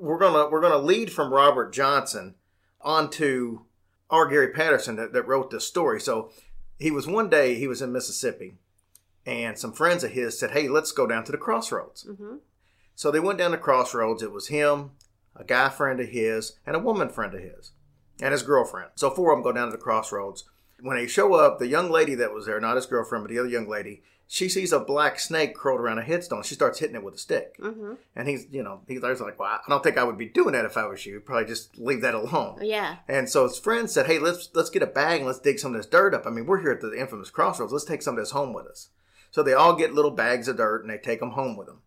We're 0.00 0.18
gonna 0.18 0.48
we're 0.48 0.62
gonna 0.62 0.78
lead 0.78 1.12
from 1.12 1.30
Robert 1.30 1.74
Johnson 1.74 2.34
onto 2.80 3.60
R. 4.08 4.26
Gary 4.28 4.48
Patterson 4.48 4.96
that, 4.96 5.12
that 5.12 5.26
wrote 5.26 5.50
this 5.50 5.66
story. 5.66 6.00
So 6.00 6.30
he 6.78 6.90
was 6.90 7.06
one 7.06 7.28
day 7.28 7.54
he 7.56 7.66
was 7.66 7.82
in 7.82 7.92
Mississippi, 7.92 8.54
and 9.26 9.58
some 9.58 9.72
friends 9.74 10.02
of 10.02 10.12
his 10.12 10.38
said, 10.38 10.52
"Hey, 10.52 10.68
let's 10.68 10.92
go 10.92 11.06
down 11.06 11.24
to 11.24 11.32
the 11.32 11.38
crossroads." 11.38 12.02
hmm 12.04 12.36
So 13.00 13.10
they 13.10 13.18
went 13.18 13.38
down 13.38 13.52
to 13.52 13.56
crossroads. 13.56 14.22
It 14.22 14.30
was 14.30 14.48
him, 14.48 14.90
a 15.34 15.42
guy 15.42 15.70
friend 15.70 15.98
of 16.00 16.10
his, 16.10 16.58
and 16.66 16.76
a 16.76 16.78
woman 16.78 17.08
friend 17.08 17.32
of 17.32 17.40
his, 17.40 17.70
and 18.20 18.32
his 18.32 18.42
girlfriend. 18.42 18.90
So 18.94 19.08
four 19.08 19.32
of 19.32 19.38
them 19.38 19.42
go 19.42 19.52
down 19.52 19.68
to 19.68 19.72
the 19.72 19.82
crossroads. 19.82 20.44
When 20.82 20.98
they 20.98 21.06
show 21.06 21.32
up, 21.32 21.58
the 21.58 21.66
young 21.66 21.90
lady 21.90 22.14
that 22.16 22.34
was 22.34 22.44
there, 22.44 22.60
not 22.60 22.76
his 22.76 22.84
girlfriend, 22.84 23.24
but 23.24 23.30
the 23.30 23.38
other 23.38 23.48
young 23.48 23.66
lady, 23.66 24.02
she 24.28 24.50
sees 24.50 24.70
a 24.70 24.78
black 24.78 25.18
snake 25.18 25.54
curled 25.54 25.80
around 25.80 25.96
a 25.96 26.02
headstone. 26.02 26.42
She 26.42 26.54
starts 26.54 26.80
hitting 26.80 26.94
it 26.94 27.02
with 27.02 27.14
a 27.14 27.18
stick. 27.18 27.56
hmm 27.58 27.94
And 28.14 28.28
he's, 28.28 28.46
you 28.50 28.62
know, 28.62 28.82
he's 28.86 29.00
like, 29.00 29.38
well, 29.38 29.48
I 29.48 29.60
don't 29.66 29.82
think 29.82 29.96
I 29.96 30.04
would 30.04 30.18
be 30.18 30.28
doing 30.28 30.52
that 30.52 30.66
if 30.66 30.76
I 30.76 30.84
was 30.84 31.06
you. 31.06 31.20
Probably 31.20 31.48
just 31.48 31.78
leave 31.78 32.02
that 32.02 32.14
alone. 32.14 32.58
Yeah. 32.60 32.96
And 33.08 33.30
so 33.30 33.48
his 33.48 33.58
friend 33.58 33.88
said, 33.88 34.08
"Hey, 34.08 34.18
let's 34.18 34.50
let's 34.52 34.68
get 34.68 34.82
a 34.82 34.86
bag 34.86 35.20
and 35.20 35.26
let's 35.26 35.40
dig 35.40 35.58
some 35.58 35.74
of 35.74 35.80
this 35.80 35.90
dirt 35.90 36.12
up. 36.12 36.26
I 36.26 36.30
mean, 36.30 36.44
we're 36.44 36.60
here 36.60 36.72
at 36.72 36.82
the 36.82 36.92
infamous 36.92 37.30
crossroads. 37.30 37.72
Let's 37.72 37.86
take 37.86 38.02
some 38.02 38.18
of 38.18 38.20
this 38.20 38.32
home 38.32 38.52
with 38.52 38.66
us." 38.66 38.90
So 39.30 39.42
they 39.42 39.54
all 39.54 39.74
get 39.74 39.94
little 39.94 40.10
bags 40.10 40.48
of 40.48 40.58
dirt 40.58 40.82
and 40.82 40.90
they 40.90 40.98
take 40.98 41.20
them 41.20 41.30
home 41.30 41.56
with 41.56 41.66
them. 41.66 41.80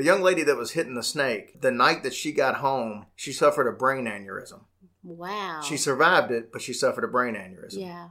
The 0.00 0.06
young 0.06 0.22
lady 0.22 0.42
that 0.44 0.56
was 0.56 0.70
hitting 0.70 0.94
the 0.94 1.02
snake, 1.02 1.60
the 1.60 1.70
night 1.70 2.04
that 2.04 2.14
she 2.14 2.32
got 2.32 2.54
home, 2.54 3.04
she 3.14 3.34
suffered 3.34 3.68
a 3.68 3.72
brain 3.76 4.06
aneurysm. 4.06 4.60
Wow. 5.02 5.60
She 5.62 5.76
survived 5.76 6.30
it, 6.30 6.50
but 6.50 6.62
she 6.62 6.72
suffered 6.72 7.04
a 7.04 7.08
brain 7.08 7.34
aneurysm. 7.34 7.82
Yeah. 7.82 8.08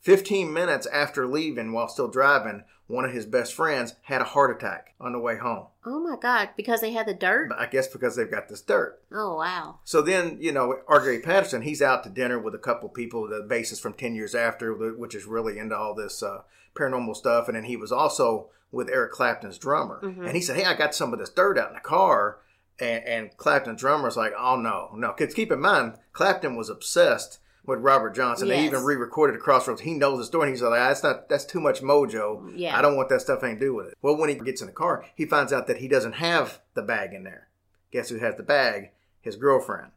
15 0.00 0.52
minutes 0.52 0.86
after 0.88 1.26
leaving 1.26 1.72
while 1.72 1.88
still 1.88 2.08
driving, 2.08 2.64
one 2.86 3.06
of 3.06 3.12
his 3.12 3.24
best 3.24 3.54
friends 3.54 3.94
had 4.02 4.20
a 4.20 4.24
heart 4.24 4.54
attack 4.54 4.92
on 5.00 5.12
the 5.12 5.18
way 5.18 5.38
home. 5.38 5.68
Oh 5.86 6.00
my 6.00 6.16
God! 6.20 6.50
Because 6.54 6.82
they 6.82 6.92
had 6.92 7.06
the 7.06 7.14
dirt. 7.14 7.50
I 7.56 7.64
guess 7.64 7.88
because 7.88 8.14
they've 8.14 8.30
got 8.30 8.50
this 8.50 8.60
dirt. 8.60 9.00
Oh 9.10 9.36
wow. 9.36 9.78
So 9.84 10.02
then, 10.02 10.36
you 10.38 10.52
know, 10.52 10.80
R. 10.86 11.00
Gary 11.00 11.20
Patterson, 11.20 11.62
he's 11.62 11.80
out 11.80 12.04
to 12.04 12.10
dinner 12.10 12.38
with 12.38 12.54
a 12.54 12.58
couple 12.58 12.90
people, 12.90 13.26
the 13.26 13.40
bassist 13.40 13.80
from 13.80 13.94
10 13.94 14.14
Years 14.14 14.34
After, 14.34 14.74
which 14.74 15.14
is 15.14 15.24
really 15.24 15.58
into 15.58 15.78
all 15.78 15.94
this 15.94 16.22
uh, 16.22 16.42
paranormal 16.74 17.16
stuff. 17.16 17.48
And 17.48 17.56
then 17.56 17.64
he 17.64 17.78
was 17.78 17.90
also 17.90 18.50
with 18.72 18.88
Eric 18.90 19.12
Clapton's 19.12 19.58
drummer. 19.58 20.00
Mhm. 20.02 20.26
And 20.26 20.34
he 20.34 20.40
said, 20.40 20.56
Hey, 20.56 20.64
I 20.64 20.74
got 20.74 20.94
some 20.94 21.12
of 21.12 21.18
this 21.18 21.30
dirt 21.30 21.58
out 21.58 21.68
in 21.68 21.74
the 21.74 21.80
car. 21.80 22.38
And, 22.80 23.04
and 23.04 23.36
Clapton's 23.36 23.80
drummer's 23.80 24.16
like, 24.16 24.32
Oh, 24.36 24.56
no, 24.56 24.90
no. 24.94 25.12
Because 25.16 25.34
keep 25.34 25.52
in 25.52 25.60
mind, 25.60 25.94
Clapton 26.12 26.56
was 26.56 26.68
obsessed 26.70 27.38
with 27.64 27.78
Robert 27.80 28.10
Johnson. 28.14 28.48
They 28.48 28.64
even 28.64 28.82
re 28.82 28.96
recorded 28.96 29.36
the 29.36 29.40
Crossroads. 29.42 29.82
He 29.82 29.94
knows 29.94 30.18
the 30.18 30.24
story. 30.24 30.48
And 30.48 30.54
he's 30.56 30.62
like, 30.62 30.80
That's 30.80 31.02
not, 31.02 31.28
that's 31.28 31.44
too 31.44 31.60
much 31.60 31.80
mojo. 31.82 32.50
Yeah. 32.56 32.76
I 32.76 32.82
don't 32.82 32.96
want 32.96 33.08
that 33.10 33.20
stuff 33.20 33.40
to 33.42 33.54
do 33.56 33.74
with 33.74 33.86
it. 33.88 33.94
Well, 34.02 34.16
when 34.16 34.30
he 34.30 34.34
gets 34.36 34.62
in 34.62 34.66
the 34.66 34.72
car, 34.72 35.04
he 35.14 35.26
finds 35.26 35.52
out 35.52 35.66
that 35.68 35.76
he 35.76 35.86
doesn't 35.86 36.14
have 36.14 36.60
the 36.74 36.82
bag 36.82 37.12
in 37.12 37.24
there. 37.24 37.48
Guess 37.92 38.08
who 38.08 38.18
has 38.18 38.36
the 38.36 38.42
bag? 38.42 38.90
His 39.20 39.36
girlfriend. 39.36 39.92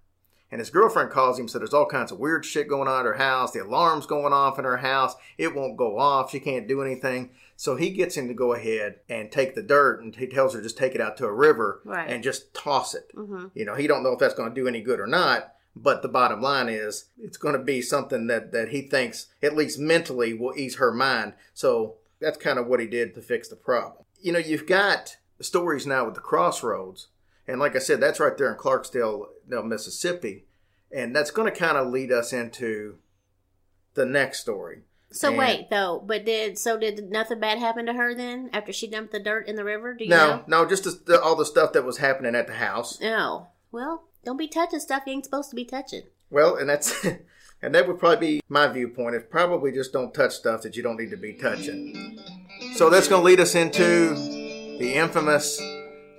And 0.52 0.60
his 0.60 0.70
girlfriend 0.70 1.10
calls 1.10 1.40
him, 1.40 1.48
so 1.48 1.58
there's 1.58 1.74
all 1.74 1.88
kinds 1.88 2.12
of 2.12 2.20
weird 2.20 2.46
shit 2.46 2.68
going 2.70 2.88
on 2.88 3.00
at 3.02 3.06
her 3.06 3.16
house. 3.16 3.52
The 3.52 3.64
alarm's 3.64 4.06
going 4.06 4.32
off 4.32 4.60
in 4.60 4.64
her 4.66 4.78
house. 4.78 5.16
It 5.38 5.56
won't 5.56 5.76
go 5.76 5.98
off. 5.98 6.32
She 6.32 6.40
can't 6.40 6.68
do 6.68 6.82
anything. 6.82 7.32
So 7.58 7.76
he 7.76 7.90
gets 7.90 8.16
him 8.16 8.28
to 8.28 8.34
go 8.34 8.54
ahead 8.54 9.00
and 9.10 9.32
take 9.32 9.56
the 9.56 9.64
dirt, 9.64 10.02
and 10.02 10.16
he 10.16 10.28
tells 10.28 10.54
her 10.54 10.62
just 10.62 10.78
take 10.78 10.94
it 10.96 11.02
out 11.02 11.18
to 11.18 11.26
a 11.26 11.34
river 11.34 11.82
Right. 11.84 12.10
and 12.10 12.24
just 12.24 12.54
toss 12.54 12.94
it. 12.94 13.12
hmm 13.16 13.48
You 13.56 13.66
know, 13.66 13.76
he 13.76 13.88
don't 13.88 14.04
know 14.04 14.14
if 14.14 14.20
that's 14.20 14.36
going 14.36 14.50
to 14.50 14.56
do 14.56 14.68
any 14.68 14.82
good 14.82 15.00
or 15.00 15.08
not. 15.08 15.52
But 15.78 16.02
the 16.02 16.08
bottom 16.08 16.42
line 16.42 16.70
is, 16.70 17.10
it's 17.20 17.36
going 17.36 17.52
to 17.58 17.62
be 17.62 17.82
something 17.82 18.28
that 18.28 18.54
that 18.54 18.70
he 18.70 18.84
thinks, 18.84 19.28
at 19.44 19.58
least 19.58 19.78
mentally, 19.78 20.34
will 20.34 20.54
ease 20.58 20.76
her 20.78 20.94
mind. 20.94 21.34
So 21.54 21.96
that's 22.22 22.38
kind 22.38 22.58
of 22.58 22.68
what 22.68 22.80
he 22.80 22.88
did 22.88 23.14
to 23.16 23.22
fix 23.22 23.50
the 23.50 23.58
problem. 23.58 24.06
You 24.22 24.32
know, 24.32 24.40
you've 24.40 24.68
got 24.68 25.18
stories 25.42 25.86
now 25.86 26.06
with 26.06 26.14
the 26.14 26.22
crossroads, 26.22 27.08
and 27.48 27.60
like 27.60 27.76
I 27.76 27.80
said, 27.80 28.00
that's 28.02 28.20
right 28.20 28.38
there 28.38 28.52
in 28.52 28.58
Clarksdale, 28.58 29.28
Mississippi, 29.64 30.46
and 30.92 31.16
that's 31.16 31.32
going 31.32 31.52
to 31.52 31.58
kind 31.58 31.78
of 31.78 31.88
lead 31.88 32.12
us 32.12 32.34
into 32.34 32.98
the 33.94 34.06
next 34.06 34.40
story. 34.42 34.82
So 35.12 35.30
And- 35.30 35.38
wait 35.38 35.70
though, 35.70 36.04
but 36.06 36.26
did 36.26 36.58
so 36.58 36.78
did 36.78 37.10
nothing 37.10 37.40
bad 37.40 37.58
happen 37.60 37.86
to 37.86 37.94
her 37.94 38.14
then 38.14 38.50
after 38.52 38.74
she 38.74 38.88
dumped 38.88 39.12
the 39.14 39.20
dirt 39.20 39.48
in 39.48 39.56
the 39.56 39.64
river? 39.64 39.94
Do 39.94 40.04
you 40.04 40.10
No, 40.10 40.28
know? 40.28 40.44
no, 40.48 40.66
just 40.66 40.84
the, 40.84 41.00
the, 41.06 41.22
all 41.22 41.36
the 41.36 41.46
stuff 41.46 41.72
that 41.74 41.86
was 41.86 41.98
happening 42.00 42.36
at 42.36 42.48
the 42.48 42.54
house. 42.56 43.00
No. 43.00 43.48
Well, 43.72 44.04
don't 44.26 44.38
be 44.38 44.48
touching 44.48 44.80
stuff 44.80 45.04
you 45.06 45.14
ain't 45.14 45.24
supposed 45.26 45.50
to 45.52 45.56
be 45.56 45.64
touching. 45.66 46.04
Well, 46.30 46.56
and 46.58 46.68
that's 46.68 47.06
and 47.62 47.74
that 47.76 47.88
would 47.88 48.00
probably 48.00 48.38
be 48.38 48.42
my 48.50 48.68
viewpoint. 48.68 49.16
Is 49.16 49.24
probably 49.30 49.72
just 49.72 49.94
don't 49.94 50.14
touch 50.14 50.34
stuff 50.34 50.64
that 50.64 50.76
you 50.76 50.84
don't 50.84 50.98
need 50.98 51.12
to 51.12 51.18
be 51.18 51.34
touching. 51.34 52.20
So 52.76 52.90
that's 52.90 53.08
going 53.08 53.22
to 53.22 53.26
lead 53.26 53.40
us 53.40 53.56
into 53.56 54.16
the 54.80 54.94
infamous 54.96 55.62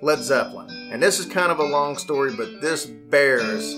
Led 0.01 0.19
Zeppelin, 0.19 0.69
and 0.91 1.01
this 1.01 1.19
is 1.19 1.25
kind 1.25 1.51
of 1.51 1.59
a 1.59 1.63
long 1.63 1.97
story, 1.97 2.35
but 2.35 2.61
this 2.61 2.85
bears 2.85 3.75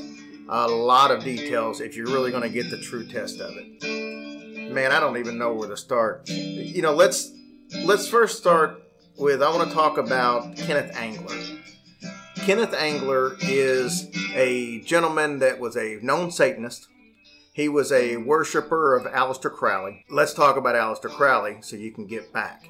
a 0.50 0.68
lot 0.68 1.12
of 1.12 1.24
details 1.24 1.80
if 1.80 1.96
you're 1.96 2.08
really 2.08 2.32
going 2.32 2.44
to 2.44 2.50
get 2.50 2.70
the 2.70 2.78
true 2.78 3.08
test 3.08 3.40
of 3.40 3.54
it. 3.56 4.72
Man, 4.72 4.92
I 4.92 5.00
don't 5.00 5.18
even 5.18 5.38
know 5.38 5.54
where 5.54 5.70
to 5.70 5.78
start. 5.78 6.28
You 6.28 6.82
know, 6.82 6.94
let's 6.94 7.32
let's 7.86 8.08
first 8.08 8.38
start 8.38 8.84
with 9.18 9.42
I 9.42 9.50
want 9.50 9.70
to 9.70 9.74
talk 9.74 9.98
about 9.98 10.58
Kenneth 10.58 10.96
Angler. 10.96 11.36
Kenneth 12.36 12.74
Angler 12.74 13.36
is 13.42 14.10
a 14.34 14.82
gentleman 14.82 15.40
that 15.40 15.60
was 15.60 15.78
a 15.78 16.00
known 16.02 16.32
Satanist. 16.32 16.88
He 17.60 17.68
was 17.68 17.92
a 17.92 18.16
worshiper 18.16 18.96
of 18.96 19.04
Aleister 19.04 19.52
Crowley. 19.52 20.06
Let's 20.10 20.34
talk 20.34 20.56
about 20.56 20.76
Aleister 20.76 21.10
Crowley 21.10 21.58
so 21.60 21.76
you 21.76 21.92
can 21.92 22.08
get 22.08 22.32
back. 22.32 22.70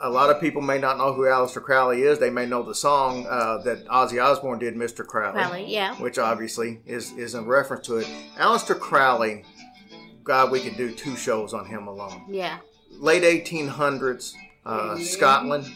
A 0.00 0.08
lot 0.08 0.30
of 0.30 0.40
people 0.40 0.62
may 0.62 0.78
not 0.78 0.96
know 0.96 1.12
who 1.12 1.24
Aleister 1.24 1.62
Crowley 1.62 2.04
is. 2.04 2.18
They 2.18 2.30
may 2.30 2.46
know 2.46 2.62
the 2.62 2.74
song 2.74 3.26
uh, 3.28 3.58
that 3.64 3.86
Ozzy 3.86 4.24
Osbourne 4.24 4.58
did, 4.58 4.76
Mr. 4.76 5.06
Crowley, 5.06 5.42
Crowley, 5.42 5.64
yeah. 5.66 5.94
which 5.96 6.16
obviously 6.16 6.80
is, 6.86 7.12
is 7.18 7.34
in 7.34 7.44
reference 7.44 7.86
to 7.88 7.98
it. 7.98 8.06
Aleister 8.38 8.80
Crowley, 8.80 9.44
God, 10.22 10.50
we 10.50 10.60
could 10.60 10.78
do 10.78 10.94
two 10.94 11.16
shows 11.16 11.52
on 11.52 11.66
him 11.66 11.86
alone 11.86 12.24
Yeah. 12.30 12.60
late 12.92 13.24
1800s, 13.24 14.32
uh, 14.64 14.96
Scotland. 15.00 15.66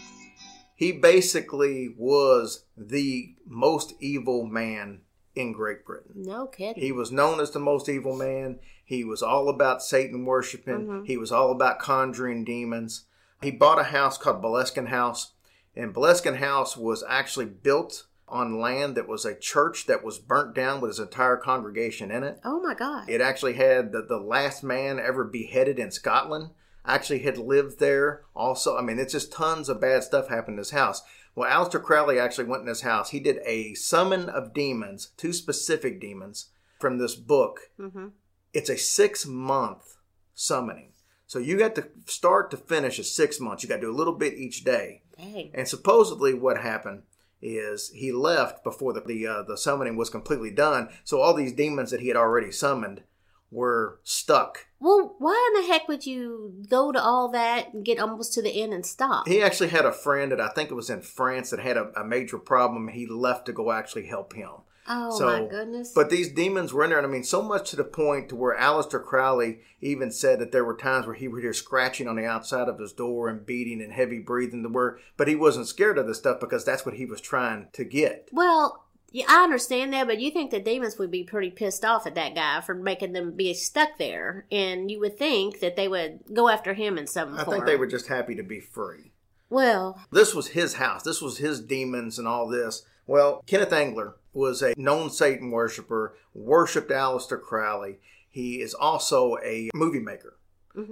He 0.75 0.93
basically 0.93 1.95
was 1.99 2.65
the 2.79 3.35
most 3.47 3.93
evil 4.01 4.47
man 4.47 5.03
in 5.39 5.53
Great 5.53 5.85
Britain. 5.85 6.13
No 6.17 6.47
kidding. 6.47 6.83
He 6.83 6.93
was 6.93 7.13
known 7.13 7.41
as 7.41 7.53
the 7.53 7.59
most 7.61 7.89
evil 7.89 8.17
man. 8.17 8.59
He 8.85 9.05
was 9.05 9.23
all 9.23 9.49
about 9.49 9.83
Satan 9.83 10.25
worshiping. 10.25 10.87
Mm-hmm. 10.87 11.05
He 11.05 11.17
was 11.17 11.31
all 11.31 11.51
about 11.51 11.79
conjuring 11.79 12.45
demons. 12.45 13.05
He 13.41 13.51
bought 13.51 13.79
a 13.79 13.85
house 13.85 14.19
called 14.19 14.43
Boleskine 14.43 14.89
House, 14.89 15.33
and 15.77 15.95
Boleskine 15.95 16.39
House 16.39 16.77
was 16.77 17.05
actually 17.09 17.47
built 17.47 18.07
on 18.27 18.59
land 18.61 18.95
that 18.97 19.09
was 19.09 19.25
a 19.25 19.39
church 19.39 19.87
that 19.87 20.05
was 20.05 20.19
burnt 20.19 20.55
down 20.55 20.81
with 20.81 20.91
his 20.91 20.99
entire 20.99 21.37
congregation 21.37 22.11
in 22.11 22.23
it. 22.25 22.41
oh 22.45 22.61
my 22.61 22.75
God. 22.75 23.09
It 23.09 23.21
actually 23.21 23.55
had 23.55 23.93
the, 23.93 24.03
the 24.03 24.19
last 24.19 24.63
man 24.63 24.99
ever 24.99 25.25
beheaded 25.25 25.79
in 25.79 25.91
Scotland 25.91 26.51
actually 26.85 27.21
had 27.21 27.39
lived 27.39 27.79
there 27.79 28.23
also. 28.35 28.77
I 28.77 28.83
mean, 28.83 28.99
it's 28.99 29.13
just 29.13 29.33
tons 29.33 29.69
of 29.69 29.81
bad 29.81 30.03
stuff 30.03 30.29
happened 30.29 30.55
in 30.55 30.61
this 30.61 30.71
house. 30.71 31.03
Well, 31.39 31.49
Aleister 31.49 31.81
Crowley 31.81 32.19
actually 32.19 32.47
went 32.47 32.63
in 32.63 32.69
his 32.69 32.81
house. 32.81 33.11
He 33.11 33.21
did 33.21 33.39
a 33.47 33.75
summon 33.75 34.29
of 34.29 34.53
demons, 34.53 35.11
two 35.17 35.33
specific 35.33 36.01
demons 36.01 36.51
from 36.81 36.99
this 36.99 37.15
book. 37.15 37.71
hmm 37.79 38.09
It's 38.53 38.69
a 38.69 38.77
six 38.77 39.25
month 39.25 39.99
summoning. 40.35 40.95
So 41.29 41.39
you 41.39 41.57
got 41.57 41.77
to 41.77 41.91
start 42.07 42.51
to 42.51 42.57
finish 42.57 42.99
is 42.99 43.15
six 43.15 43.39
months. 43.39 43.63
You 43.63 43.69
got 43.69 43.77
to 43.77 43.83
do 43.83 43.91
a 43.91 43.97
little 43.97 44.15
bit 44.15 44.35
each 44.35 44.65
day. 44.65 45.03
Dang. 45.17 45.53
And 45.55 45.69
supposedly, 45.69 46.35
what 46.35 46.61
happened 46.61 47.03
is 47.41 47.91
he 47.91 48.11
left 48.11 48.65
before 48.65 48.93
the 48.93 49.03
the, 49.03 49.25
uh, 49.25 49.43
the 49.45 49.57
summoning 49.57 49.97
was 49.97 50.11
completely 50.11 50.51
done. 50.51 50.89
So 51.05 51.21
all 51.21 51.35
these 51.35 51.53
demons 51.53 51.93
that 51.93 52.01
he 52.01 52.09
had 52.09 52.17
already 52.17 52.51
summoned 52.51 53.05
were 53.53 54.01
stuck. 54.03 54.67
Well, 54.81 55.17
why 55.19 55.53
in 55.55 55.61
the 55.61 55.73
heck 55.73 55.89
would 55.89 56.07
you 56.07 56.55
go 56.69 56.93
to 56.93 57.03
all 57.03 57.29
that 57.31 57.73
and 57.75 57.85
get 57.85 57.99
almost 57.99 58.33
to 58.35 58.43
the 58.43 58.63
end 58.63 58.73
and 58.73 58.87
stop? 58.87 59.27
He 59.27 59.43
actually 59.43 59.69
had 59.69 59.85
a 59.85 59.93
friend 59.93 60.31
that 60.33 60.41
I 60.41 60.49
think 60.49 60.71
it 60.71 60.75
was 60.75 60.91
in 60.91 61.03
France 61.03 61.51
that 61.51 61.61
had 61.61 61.77
a, 61.77 61.91
a 62.01 62.05
major 62.05 62.39
problem. 62.39 62.89
He 62.89 63.07
left 63.07 63.47
to 63.47 63.53
go 63.53 63.73
actually 63.73 64.07
help 64.07 64.35
him. 64.35 64.51
oh 64.87 65.19
so- 65.19 65.27
my 65.27 65.49
goodness. 65.49 65.93
But 65.95 66.11
these 66.11 66.31
demons 66.33 66.73
were 66.73 66.85
in 66.85 66.91
there, 66.91 66.99
and 66.99 67.07
I 67.07 67.11
mean, 67.11 67.25
so 67.25 67.43
much 67.43 67.71
to 67.71 67.77
the 67.77 67.85
point 67.85 68.29
to 68.29 68.37
where 68.37 68.57
Aleister 68.57 69.03
Crowley 69.05 69.61
even 69.81 70.11
said 70.11 70.39
that 70.39 70.53
there 70.53 70.65
were 70.65 70.77
times 70.77 71.07
where 71.07 71.15
he 71.15 71.29
would 71.29 71.43
hear 71.43 71.53
scratching 71.53 72.07
on 72.09 72.17
the 72.17 72.25
outside 72.25 72.69
of 72.69 72.79
his 72.79 72.93
door 72.93 73.29
and 73.29 73.45
beating 73.45 73.83
and 73.83 73.93
heavy 73.93 74.19
breathing. 74.21 74.63
The 74.63 74.69
word, 74.69 75.01
but 75.17 75.29
he 75.29 75.35
wasn't 75.35 75.67
scared 75.67 75.99
of 75.99 76.07
this 76.07 76.19
stuff 76.19 76.41
because 76.41 76.65
that's 76.65 76.87
what 76.87 76.95
he 76.95 77.05
was 77.05 77.21
trying 77.21 77.69
to 77.73 77.85
get. 77.85 78.29
well, 78.33 78.85
yeah, 79.11 79.25
I 79.29 79.43
understand 79.45 79.93
that, 79.93 80.07
but 80.07 80.21
you 80.21 80.31
think 80.31 80.51
the 80.51 80.61
demons 80.61 80.99
would 80.99 81.11
be 81.11 81.25
pretty 81.25 81.51
pissed 81.51 81.85
off 81.85 82.07
at 82.07 82.15
that 82.15 82.35
guy 82.35 82.61
for 82.61 82.75
making 82.75 83.13
them 83.13 83.33
be 83.33 83.55
stuck 83.55 83.99
there, 83.99 84.47
and 84.53 84.91
you 84.91 85.01
would 85.01 85.17
think 85.19 85.61
that 85.61 85.77
they 85.77 85.89
would 85.89 86.21
go 86.35 86.49
after 86.49 86.75
him 86.75 86.99
in 86.99 87.07
some 87.07 87.37
I 87.37 87.45
form. 87.45 87.55
think 87.57 87.67
they 87.67 87.77
were 87.77 87.87
just 87.87 88.09
happy 88.09 88.35
to 88.35 88.43
be 88.43 88.61
free. 88.61 89.13
Well, 89.51 89.99
This 90.13 90.35
was 90.35 90.49
his 90.49 90.75
house. 90.75 91.03
This 91.03 91.23
was 91.23 91.39
his 91.39 91.61
demons 91.61 92.19
and 92.19 92.29
all 92.29 92.47
this. 92.49 92.85
Well, 93.07 93.43
Kenneth 93.47 93.73
Angler 93.73 94.17
was 94.35 94.63
a 94.63 94.75
known 94.77 95.09
Satan 95.09 95.51
worshiper, 95.51 96.15
worshipped 96.35 96.91
Aleister 96.91 97.41
Crowley. 97.41 97.99
He 98.29 98.61
is 98.61 98.75
also 98.75 99.39
a 99.43 99.71
movie 99.75 100.01
maker. 100.01 100.38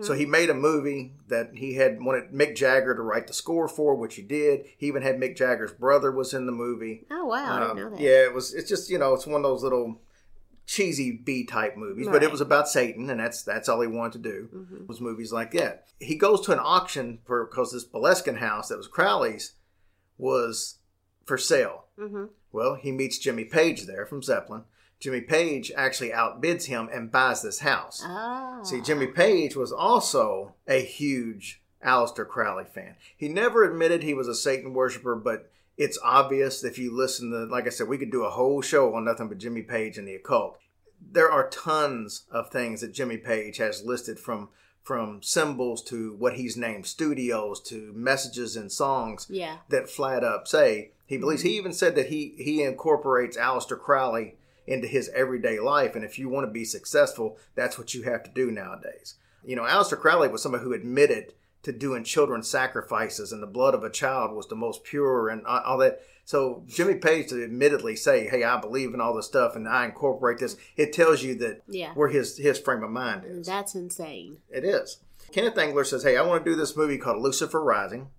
So 0.02 0.14
he 0.14 0.26
made 0.26 0.50
a 0.50 0.54
movie 0.54 1.12
that 1.28 1.50
he 1.54 1.74
had 1.74 2.02
wanted 2.02 2.32
Mick 2.32 2.56
Jagger 2.56 2.94
to 2.94 3.02
write 3.02 3.26
the 3.28 3.32
score 3.32 3.68
for, 3.68 3.94
which 3.94 4.16
he 4.16 4.22
did. 4.22 4.66
He 4.76 4.86
even 4.86 5.02
had 5.02 5.16
Mick 5.20 5.36
Jagger's 5.36 5.72
brother 5.72 6.10
was 6.10 6.34
in 6.34 6.46
the 6.46 6.52
movie. 6.52 7.06
oh 7.10 7.24
wow, 7.26 7.34
I 7.36 7.60
Um, 7.62 7.76
didn't 7.76 7.90
know 7.92 7.96
that. 7.96 8.00
Yeah, 8.02 8.24
it 8.24 8.34
was. 8.34 8.52
It's 8.54 8.68
just 8.68 8.90
you 8.90 8.98
know, 8.98 9.14
it's 9.14 9.26
one 9.26 9.36
of 9.40 9.42
those 9.44 9.62
little 9.62 10.00
cheesy 10.66 11.12
B 11.12 11.44
type 11.46 11.76
movies, 11.76 12.08
but 12.08 12.24
it 12.24 12.32
was 12.32 12.40
about 12.40 12.68
Satan, 12.68 13.08
and 13.10 13.20
that's 13.20 13.42
that's 13.44 13.68
all 13.68 13.80
he 13.80 13.86
wanted 13.86 14.22
to 14.24 14.28
do 14.30 14.48
Mhm. 14.52 14.88
was 14.88 15.00
movies 15.00 15.32
like 15.32 15.52
that. 15.52 15.86
He 16.00 16.16
goes 16.16 16.40
to 16.42 16.52
an 16.52 16.58
auction 16.60 17.20
for 17.24 17.46
because 17.46 17.70
this 17.72 17.86
Boleskine 17.86 18.38
house 18.38 18.68
that 18.68 18.76
was 18.78 18.88
Crowley's 18.88 19.52
was 20.18 20.78
for 21.24 21.38
sale. 21.38 21.84
hmm 21.98 22.24
Well, 22.52 22.74
he 22.74 22.90
meets 22.90 23.18
Jimmy 23.18 23.44
Page 23.44 23.86
there 23.86 24.06
from 24.06 24.22
Zeppelin. 24.22 24.64
Jimmy 24.98 25.20
Page 25.20 25.70
actually 25.76 26.10
outbids 26.10 26.66
him 26.66 26.88
and 26.92 27.10
buys 27.10 27.42
this 27.42 27.60
house. 27.60 28.02
Oh, 28.04 28.60
See, 28.64 28.80
Jimmy 28.80 29.06
Page 29.06 29.54
was 29.54 29.72
also 29.72 30.54
a 30.66 30.82
huge 30.82 31.60
Aleister 31.84 32.26
Crowley 32.26 32.64
fan. 32.64 32.96
He 33.16 33.28
never 33.28 33.64
admitted 33.64 34.02
he 34.02 34.14
was 34.14 34.28
a 34.28 34.34
Satan 34.34 34.72
worshiper, 34.72 35.14
but 35.14 35.50
it's 35.76 35.98
obvious 36.02 36.64
if 36.64 36.78
you 36.78 36.94
listen 36.94 37.30
to, 37.30 37.44
like 37.44 37.66
I 37.66 37.70
said, 37.70 37.88
we 37.88 37.98
could 37.98 38.10
do 38.10 38.24
a 38.24 38.30
whole 38.30 38.62
show 38.62 38.94
on 38.94 39.04
nothing 39.04 39.28
but 39.28 39.38
Jimmy 39.38 39.62
Page 39.62 39.98
and 39.98 40.08
the 40.08 40.14
occult. 40.14 40.58
There 41.12 41.30
are 41.30 41.48
tons 41.50 42.24
of 42.30 42.50
things 42.50 42.80
that 42.80 42.94
Jimmy 42.94 43.18
Page 43.18 43.58
has 43.58 43.84
listed 43.84 44.18
from 44.18 44.48
from 44.82 45.20
symbols 45.20 45.82
to 45.82 46.14
what 46.14 46.34
he's 46.34 46.56
named 46.56 46.86
studios 46.86 47.60
to 47.60 47.92
messages 47.92 48.54
and 48.54 48.70
songs 48.70 49.26
Yeah. 49.28 49.56
that 49.68 49.90
flat 49.90 50.22
up 50.22 50.46
say 50.46 50.92
he 51.04 51.16
believes. 51.16 51.42
He 51.42 51.50
mm-hmm. 51.50 51.58
even 51.58 51.72
said 51.72 51.96
that 51.96 52.06
he 52.06 52.34
he 52.38 52.62
incorporates 52.62 53.36
Aleister 53.36 53.78
Crowley 53.78 54.36
into 54.66 54.86
his 54.88 55.08
everyday 55.10 55.58
life, 55.60 55.94
and 55.94 56.04
if 56.04 56.18
you 56.18 56.28
want 56.28 56.46
to 56.46 56.52
be 56.52 56.64
successful, 56.64 57.38
that's 57.54 57.78
what 57.78 57.94
you 57.94 58.02
have 58.02 58.22
to 58.24 58.30
do 58.30 58.50
nowadays. 58.50 59.14
You 59.44 59.56
know, 59.56 59.62
Aleister 59.62 59.98
Crowley 59.98 60.28
was 60.28 60.42
somebody 60.42 60.64
who 60.64 60.72
admitted 60.72 61.34
to 61.62 61.72
doing 61.72 62.04
children's 62.04 62.48
sacrifices, 62.48 63.32
and 63.32 63.42
the 63.42 63.46
blood 63.46 63.74
of 63.74 63.84
a 63.84 63.90
child 63.90 64.34
was 64.34 64.46
the 64.48 64.54
most 64.56 64.84
pure, 64.84 65.28
and 65.28 65.44
all 65.46 65.78
that. 65.78 66.00
So 66.24 66.64
Jimmy 66.66 66.96
Page 66.96 67.28
to 67.28 67.42
admittedly 67.44 67.94
say, 67.96 68.26
"Hey, 68.28 68.42
I 68.44 68.60
believe 68.60 68.92
in 68.94 69.00
all 69.00 69.14
this 69.14 69.26
stuff, 69.26 69.54
and 69.54 69.68
I 69.68 69.84
incorporate 69.84 70.38
this," 70.38 70.56
it 70.76 70.92
tells 70.92 71.22
you 71.22 71.34
that 71.36 71.62
Yeah. 71.68 71.92
where 71.94 72.08
his 72.08 72.36
his 72.38 72.58
frame 72.58 72.82
of 72.82 72.90
mind 72.90 73.24
is. 73.24 73.46
That's 73.46 73.74
insane. 73.74 74.38
It 74.48 74.64
is. 74.64 74.98
Kenneth 75.32 75.58
Angler 75.58 75.84
says, 75.84 76.02
"Hey, 76.02 76.16
I 76.16 76.22
want 76.22 76.44
to 76.44 76.50
do 76.50 76.56
this 76.56 76.76
movie 76.76 76.98
called 76.98 77.20
Lucifer 77.22 77.60
Rising, 77.62 78.10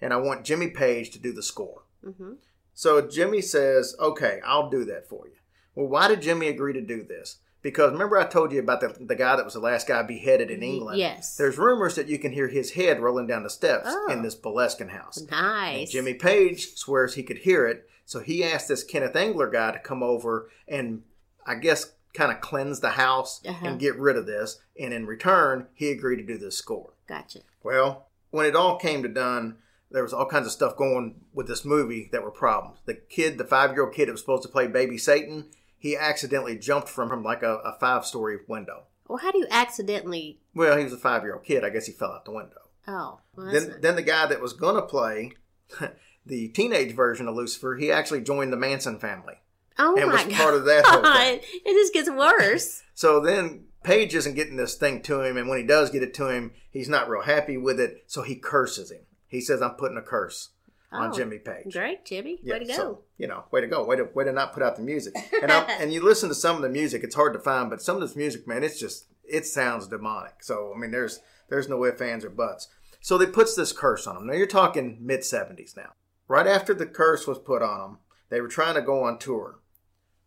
and 0.00 0.12
I 0.12 0.16
want 0.16 0.44
Jimmy 0.44 0.68
Page 0.68 1.10
to 1.10 1.18
do 1.18 1.32
the 1.32 1.42
score." 1.42 1.82
hmm 2.02 2.34
So 2.74 3.00
Jimmy 3.00 3.40
says, 3.42 3.96
"Okay, 3.98 4.40
I'll 4.44 4.70
do 4.70 4.84
that 4.84 5.08
for 5.08 5.26
you." 5.26 5.34
Well, 5.78 5.86
why 5.86 6.08
did 6.08 6.22
Jimmy 6.22 6.48
agree 6.48 6.72
to 6.72 6.80
do 6.80 7.04
this? 7.04 7.36
Because 7.62 7.92
remember 7.92 8.18
I 8.18 8.24
told 8.26 8.50
you 8.50 8.58
about 8.58 8.80
the, 8.80 8.96
the 9.00 9.14
guy 9.14 9.36
that 9.36 9.44
was 9.44 9.54
the 9.54 9.60
last 9.60 9.86
guy 9.86 10.02
beheaded 10.02 10.50
in 10.50 10.60
England. 10.62 10.98
yes. 10.98 11.36
There's 11.36 11.56
rumors 11.56 11.94
that 11.94 12.08
you 12.08 12.18
can 12.18 12.32
hear 12.32 12.48
his 12.48 12.72
head 12.72 12.98
rolling 13.00 13.28
down 13.28 13.44
the 13.44 13.50
steps 13.50 13.86
Oh. 13.88 14.08
in 14.10 14.22
this 14.22 14.34
Boleskine 14.34 14.90
house. 14.90 15.18
And 15.18 15.30
Nice. 15.30 15.92
Jimmy 15.92 16.14
Page 16.14 16.74
swears 16.74 17.14
he 17.14 17.22
could 17.22 17.38
hear 17.38 17.64
it, 17.66 17.88
so 18.04 18.18
he 18.18 18.42
asked 18.42 18.66
this 18.66 18.82
Kenneth 18.82 19.14
Engler 19.14 19.48
guy 19.48 19.70
to 19.70 19.78
come 19.78 20.02
over 20.02 20.50
and 20.66 21.02
I 21.46 21.54
guess 21.54 21.92
kind 22.12 22.32
of 22.32 22.40
cleanse 22.40 22.80
the 22.80 22.90
house 22.90 23.40
Uh-huh. 23.46 23.66
and 23.68 23.78
get 23.78 23.96
rid 23.96 24.16
of 24.16 24.26
this. 24.26 24.58
And 24.80 24.92
in 24.92 25.06
return, 25.06 25.68
he 25.74 25.90
agreed 25.92 26.16
to 26.16 26.22
do 26.24 26.38
this 26.38 26.56
score. 26.58 26.94
Gotcha. 27.08 27.40
Well, 27.62 28.08
when 28.30 28.46
it 28.46 28.56
all 28.56 28.78
came 28.78 29.02
to 29.04 29.08
done, 29.08 29.58
there 29.90 30.02
was 30.02 30.12
all 30.12 30.26
kinds 30.26 30.46
of 30.46 30.52
stuff 30.52 30.76
going 30.76 31.20
with 31.32 31.46
this 31.46 31.64
movie 31.64 32.08
that 32.12 32.22
were 32.24 32.30
problems. 32.30 32.78
The 32.84 32.94
kid, 32.94 33.38
the 33.38 33.44
five 33.44 33.72
year 33.72 33.84
old 33.84 33.94
kid 33.94 34.08
that 34.08 34.12
was 34.12 34.20
supposed 34.20 34.42
to 34.42 34.48
play 34.48 34.66
Baby 34.66 34.98
Satan, 34.98 35.46
he 35.78 35.96
accidentally 35.96 36.58
jumped 36.58 36.88
from 36.88 37.10
him 37.12 37.22
like 37.22 37.42
a, 37.42 37.56
a 37.64 37.76
five 37.78 38.04
story 38.04 38.38
window. 38.46 38.84
Well, 39.06 39.18
how 39.18 39.30
do 39.32 39.38
you 39.38 39.46
accidentally? 39.50 40.40
Well, 40.54 40.76
he 40.76 40.84
was 40.84 40.92
a 40.92 40.98
five 40.98 41.22
year 41.22 41.34
old 41.34 41.44
kid. 41.44 41.64
I 41.64 41.70
guess 41.70 41.86
he 41.86 41.92
fell 41.92 42.12
out 42.12 42.24
the 42.24 42.32
window. 42.32 42.56
Oh, 42.86 43.20
well, 43.36 43.52
Then, 43.52 43.68
not- 43.68 43.82
then 43.82 43.96
the 43.96 44.02
guy 44.02 44.26
that 44.26 44.40
was 44.40 44.52
going 44.52 44.76
to 44.76 44.82
play 44.82 45.32
the 46.26 46.48
teenage 46.48 46.94
version 46.94 47.28
of 47.28 47.34
Lucifer, 47.34 47.76
he 47.76 47.90
actually 47.92 48.20
joined 48.22 48.52
the 48.52 48.56
Manson 48.56 48.98
family 48.98 49.34
oh 49.78 49.96
and 49.96 50.08
my 50.10 50.24
was 50.24 50.34
part 50.34 50.54
of 50.54 50.64
that 50.64 50.84
whole 50.84 51.02
thing. 51.02 51.02
God, 51.02 51.40
it 51.64 51.72
just 51.72 51.92
gets 51.94 52.10
worse. 52.10 52.82
So 52.98 53.20
then 53.20 53.66
Page 53.84 54.12
isn't 54.16 54.34
getting 54.34 54.56
this 54.56 54.74
thing 54.74 55.02
to 55.02 55.22
him, 55.22 55.36
and 55.36 55.48
when 55.48 55.56
he 55.60 55.64
does 55.64 55.88
get 55.90 56.02
it 56.02 56.12
to 56.14 56.30
him, 56.30 56.50
he's 56.68 56.88
not 56.88 57.08
real 57.08 57.22
happy 57.22 57.56
with 57.56 57.78
it, 57.78 58.02
so 58.08 58.22
he 58.22 58.34
curses 58.34 58.90
him. 58.90 59.02
He 59.28 59.40
says, 59.40 59.62
"I'm 59.62 59.76
putting 59.76 59.96
a 59.96 60.02
curse 60.02 60.48
on 60.92 61.10
Oh, 61.10 61.12
Jimmy 61.16 61.38
Page." 61.38 61.72
Great, 61.72 62.04
Jimmy. 62.04 62.38
Yeah, 62.42 62.54
Way 62.54 62.58
to 62.60 62.64
go. 62.66 62.72
so, 62.74 62.98
you 63.16 63.26
know, 63.26 63.44
way 63.50 63.60
to 63.60 63.66
go, 63.66 63.84
way 63.84 63.96
to 63.96 64.04
way 64.14 64.24
to 64.24 64.32
not 64.32 64.52
put 64.52 64.62
out 64.62 64.76
the 64.76 64.82
music. 64.82 65.14
And 65.42 65.50
I, 65.52 65.60
and 65.80 65.92
you 65.92 66.02
listen 66.02 66.28
to 66.28 66.34
some 66.34 66.56
of 66.56 66.62
the 66.62 66.68
music; 66.68 67.02
it's 67.04 67.14
hard 67.14 67.32
to 67.34 67.38
find, 67.40 67.70
but 67.70 67.82
some 67.82 67.96
of 67.96 68.02
this 68.02 68.16
music, 68.16 68.46
man, 68.46 68.62
it's 68.64 68.78
just 68.80 69.06
it 69.24 69.46
sounds 69.46 69.88
demonic. 69.88 70.42
So 70.42 70.72
I 70.74 70.78
mean, 70.78 70.90
there's 70.90 71.20
there's 71.48 71.68
no 71.68 71.84
ifs, 71.84 72.00
ands, 72.00 72.24
or 72.24 72.30
buts. 72.30 72.68
So 73.00 73.16
they 73.16 73.26
puts 73.26 73.54
this 73.54 73.72
curse 73.72 74.06
on 74.06 74.14
them. 74.16 74.26
Now 74.26 74.34
you're 74.34 74.46
talking 74.46 74.98
mid 75.00 75.20
'70s 75.20 75.76
now. 75.76 75.92
Right 76.26 76.46
after 76.46 76.74
the 76.74 76.86
curse 76.86 77.26
was 77.26 77.38
put 77.38 77.62
on 77.62 77.80
them, 77.80 77.98
they 78.28 78.40
were 78.40 78.48
trying 78.48 78.74
to 78.74 78.82
go 78.82 79.04
on 79.04 79.18
tour. 79.18 79.60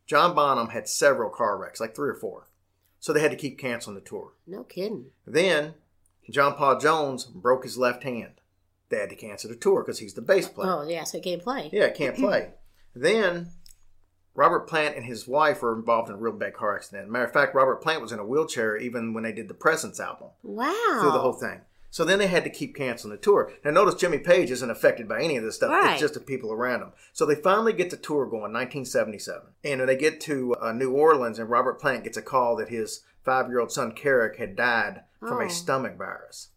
John 0.08 0.34
Bonham 0.36 0.70
had 0.70 0.88
several 0.90 1.30
car 1.30 1.58
wrecks, 1.58 1.80
like 1.80 1.96
three 1.96 2.10
or 2.10 2.16
four, 2.16 2.48
so 3.00 3.14
they 3.14 3.22
had 3.22 3.32
to 3.32 3.38
keep 3.38 3.60
canceling 3.60 3.96
the 3.96 4.02
tour. 4.02 4.34
no 4.48 4.64
kidding. 4.64 5.12
Then 5.28 5.76
John 6.30 6.56
Paul 6.56 6.80
Jones 6.80 7.26
broke 7.26 7.64
his 7.64 7.78
left 7.78 8.04
hand 8.04 8.41
they 8.92 8.98
had 8.98 9.10
to 9.10 9.16
cancel 9.16 9.50
the 9.50 9.56
tour 9.56 9.82
because 9.82 9.98
he's 10.00 10.14
the 10.14 10.22
bass 10.22 10.48
player. 10.48 10.70
Oh, 10.72 10.88
yeah, 10.88 11.04
so 11.04 11.18
he 11.18 11.24
can't 11.24 11.42
play. 11.42 11.70
Yeah, 11.74 11.90
can't 11.90 12.16
play. 12.16 12.50
then 12.96 13.48
Robert 14.36 14.68
Plant 14.68 14.96
and 14.96 15.06
his 15.06 15.28
wife 15.28 15.62
were 15.62 15.76
involved 15.76 16.10
in 16.10 16.16
a 16.16 16.20
real 16.20 16.34
bad 16.34 16.54
car 16.54 16.76
accident. 16.76 17.10
Matter 17.10 17.26
of 17.26 17.34
fact, 17.34 17.56
Robert 17.56 17.82
Plant 17.82 18.02
was 18.02 18.12
in 18.12 18.20
a 18.20 18.26
wheelchair 18.26 18.78
even 18.78 19.14
when 19.14 19.24
they 19.24 19.34
did 19.34 19.48
the 19.48 19.54
Presence 19.54 20.00
album 20.00 20.30
Wow. 20.44 21.00
through 21.02 21.12
the 21.12 21.20
whole 21.20 21.34
thing. 21.34 21.62
So 21.94 22.06
then 22.06 22.20
they 22.20 22.28
had 22.28 22.46
to 22.46 22.50
keep 22.50 22.74
canceling 22.74 23.12
the 23.12 23.18
tour. 23.18 23.52
Now 23.66 23.72
notice 23.72 23.96
Jimmy 23.96 24.20
Page 24.20 24.50
isn't 24.50 24.70
affected 24.72 25.10
by 25.10 25.22
any 25.22 25.36
of 25.36 25.44
this 25.44 25.58
stuff. 25.58 25.72
Right. 25.72 25.92
It's 25.92 26.00
just 26.00 26.14
the 26.14 26.22
people 26.22 26.54
around 26.54 26.82
him. 26.82 26.94
So 27.12 27.26
they 27.26 27.36
finally 27.36 27.74
get 27.74 27.90
the 27.90 27.98
tour 27.98 28.26
going, 28.26 28.54
1977. 28.54 29.42
And 29.66 29.80
when 29.82 29.88
they 29.88 29.98
get 29.98 30.22
to 30.22 30.56
uh, 30.62 30.72
New 30.72 30.92
Orleans, 30.94 31.38
and 31.38 31.50
Robert 31.50 31.82
Plant 31.82 32.06
gets 32.06 32.16
a 32.16 32.22
call 32.22 32.56
that 32.56 32.70
his 32.70 33.02
five-year-old 33.26 33.74
son 33.74 33.92
Karac 33.92 34.38
had 34.38 34.56
died 34.56 35.02
from 35.20 35.40
Oh. 35.40 35.46
a 35.46 35.50
stomach 35.50 35.98
virus. 35.98 36.48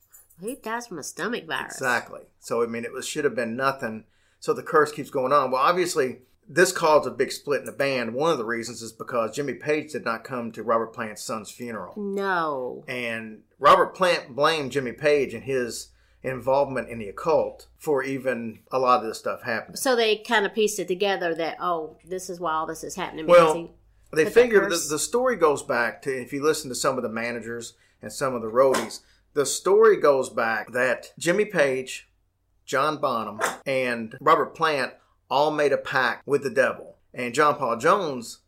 Who 0.40 0.56
dies 0.56 0.86
from 0.86 0.98
a 0.98 1.02
stomach 1.02 1.46
virus? 1.46 1.74
Exactly. 1.74 2.22
So 2.40 2.62
I 2.62 2.66
mean, 2.66 2.84
it 2.84 2.92
was 2.92 3.06
should 3.06 3.24
have 3.24 3.34
been 3.36 3.56
nothing. 3.56 4.04
So 4.40 4.52
the 4.52 4.62
curse 4.62 4.92
keeps 4.92 5.10
going 5.10 5.32
on. 5.32 5.50
Well, 5.50 5.62
obviously, 5.62 6.18
this 6.48 6.70
caused 6.72 7.06
a 7.08 7.10
big 7.10 7.32
split 7.32 7.60
in 7.60 7.66
the 7.66 7.72
band. 7.72 8.14
One 8.14 8.30
of 8.32 8.38
the 8.38 8.44
reasons 8.44 8.82
is 8.82 8.92
because 8.92 9.34
Jimmy 9.34 9.54
Page 9.54 9.92
did 9.92 10.04
not 10.04 10.24
come 10.24 10.52
to 10.52 10.62
Robert 10.62 10.92
Plant's 10.92 11.22
son's 11.22 11.50
funeral, 11.50 11.94
No. 11.96 12.84
and 12.86 13.42
Robert 13.58 13.94
Plant 13.94 14.34
blamed 14.36 14.72
Jimmy 14.72 14.92
Page 14.92 15.32
and 15.32 15.44
his 15.44 15.88
involvement 16.22 16.88
in 16.88 16.98
the 16.98 17.08
occult 17.08 17.68
for 17.76 18.02
even 18.02 18.60
a 18.72 18.78
lot 18.78 19.00
of 19.00 19.06
this 19.06 19.18
stuff 19.18 19.42
happening. 19.42 19.76
So 19.76 19.94
they 19.94 20.16
kind 20.18 20.44
of 20.46 20.54
pieced 20.54 20.78
it 20.78 20.88
together 20.88 21.34
that, 21.34 21.56
oh, 21.60 21.96
this 22.06 22.28
is 22.30 22.40
why 22.40 22.52
all 22.54 22.66
this 22.66 22.82
is 22.84 22.94
happening. 22.96 23.26
Well, 23.26 23.54
he- 23.54 23.70
They 24.12 24.24
figured 24.26 24.70
the, 24.70 24.86
the 24.90 24.98
story 24.98 25.36
goes 25.36 25.62
back 25.62 26.02
to 26.02 26.10
if 26.10 26.32
you 26.32 26.42
listen 26.42 26.68
to 26.70 26.74
some 26.74 26.96
of 26.96 27.02
the 27.02 27.08
managers 27.10 27.74
and 28.00 28.12
some 28.12 28.34
of 28.34 28.42
the 28.42 28.48
roadies, 28.50 29.00
the 29.34 29.46
story 29.46 29.96
goes 29.96 30.28
back 30.30 30.72
that 30.72 31.12
Jimmy 31.18 31.44
Page, 31.44 32.08
John 32.64 32.98
Bonham, 32.98 33.40
and 33.66 34.16
Robert 34.20 34.54
Plant 34.54 34.94
all 35.30 35.50
made 35.50 35.72
a 35.72 35.76
pact 35.78 36.26
with 36.26 36.42
the 36.42 36.50
devil. 36.50 36.96
And 37.12 37.34
John 37.34 37.56
Paul 37.56 37.76
Jones 37.76 38.40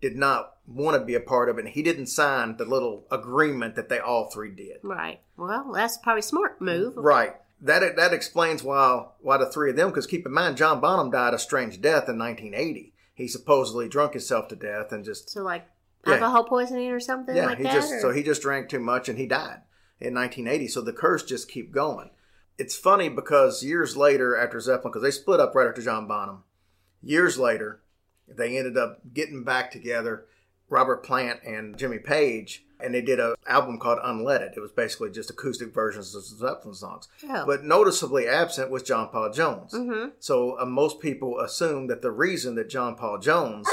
did 0.00 0.16
not 0.16 0.56
want 0.66 0.98
to 0.98 1.04
be 1.04 1.14
a 1.14 1.20
part 1.20 1.48
of 1.48 1.58
it. 1.58 1.64
And 1.64 1.68
He 1.74 1.82
didn't 1.82 2.06
sign 2.06 2.56
the 2.56 2.64
little 2.64 3.06
agreement 3.10 3.74
that 3.76 3.88
they 3.88 3.98
all 3.98 4.30
three 4.30 4.50
did. 4.50 4.78
right. 4.82 5.20
Well, 5.36 5.70
that's 5.72 5.96
probably 5.98 6.20
a 6.20 6.22
smart 6.22 6.60
move. 6.60 6.94
Right. 6.96 7.34
That 7.62 7.96
that 7.96 8.12
explains 8.14 8.62
why 8.62 9.06
why 9.20 9.36
the 9.38 9.46
three 9.46 9.70
of 9.70 9.76
them. 9.76 9.88
Because 9.88 10.06
keep 10.06 10.24
in 10.26 10.32
mind, 10.32 10.56
John 10.56 10.80
Bonham 10.80 11.10
died 11.10 11.34
a 11.34 11.38
strange 11.38 11.80
death 11.80 12.08
in 12.08 12.18
1980. 12.18 12.94
He 13.14 13.28
supposedly 13.28 13.88
drunk 13.88 14.12
himself 14.14 14.48
to 14.48 14.56
death 14.56 14.92
and 14.92 15.04
just 15.04 15.28
So, 15.30 15.42
like, 15.42 15.66
Yeah. 16.06 16.14
alcohol 16.14 16.44
poisoning 16.44 16.90
or 16.90 17.00
something 17.00 17.36
yeah, 17.36 17.46
like 17.46 17.58
he 17.58 17.64
that? 17.64 17.72
just 17.74 17.92
or- 17.92 18.00
so 18.00 18.10
he 18.12 18.22
just 18.22 18.40
drank 18.42 18.68
too 18.70 18.80
much 18.80 19.08
and 19.10 19.18
he 19.18 19.26
died 19.26 19.60
in 20.00 20.14
1980. 20.14 20.68
So 20.68 20.80
the 20.80 20.92
curse 20.92 21.24
just 21.24 21.50
keep 21.50 21.72
going. 21.72 22.10
It's 22.58 22.76
funny 22.76 23.08
because 23.08 23.62
years 23.62 23.96
later, 23.96 24.36
after 24.36 24.60
Zeppelin, 24.60 24.92
because 24.92 25.02
they 25.02 25.10
split 25.10 25.40
up 25.40 25.54
right 25.54 25.68
after 25.68 25.82
John 25.82 26.06
Bonham, 26.06 26.44
years 27.02 27.38
later, 27.38 27.80
they 28.28 28.58
ended 28.58 28.76
up 28.76 29.00
getting 29.12 29.44
back 29.44 29.70
together, 29.70 30.26
Robert 30.68 31.02
Plant 31.02 31.40
and 31.44 31.76
Jimmy 31.78 31.98
Page, 31.98 32.64
and 32.82 32.94
they 32.94 33.02
did 33.02 33.20
an 33.20 33.34
album 33.46 33.78
called 33.78 33.98
Unledded. 34.04 34.56
It 34.56 34.60
was 34.60 34.72
basically 34.72 35.10
just 35.10 35.30
acoustic 35.30 35.74
versions 35.74 36.14
of 36.14 36.24
Zeppelin 36.24 36.74
songs. 36.74 37.08
Oh. 37.28 37.44
But 37.46 37.64
noticeably 37.64 38.26
absent 38.26 38.70
was 38.70 38.82
John 38.82 39.08
Paul 39.08 39.32
Jones. 39.32 39.72
Mm-hmm. 39.72 40.10
So 40.18 40.58
uh, 40.58 40.64
most 40.64 41.00
people 41.00 41.40
assume 41.40 41.88
that 41.88 42.02
the 42.02 42.10
reason 42.10 42.54
that 42.54 42.70
John 42.70 42.94
Paul 42.94 43.18
Jones 43.18 43.68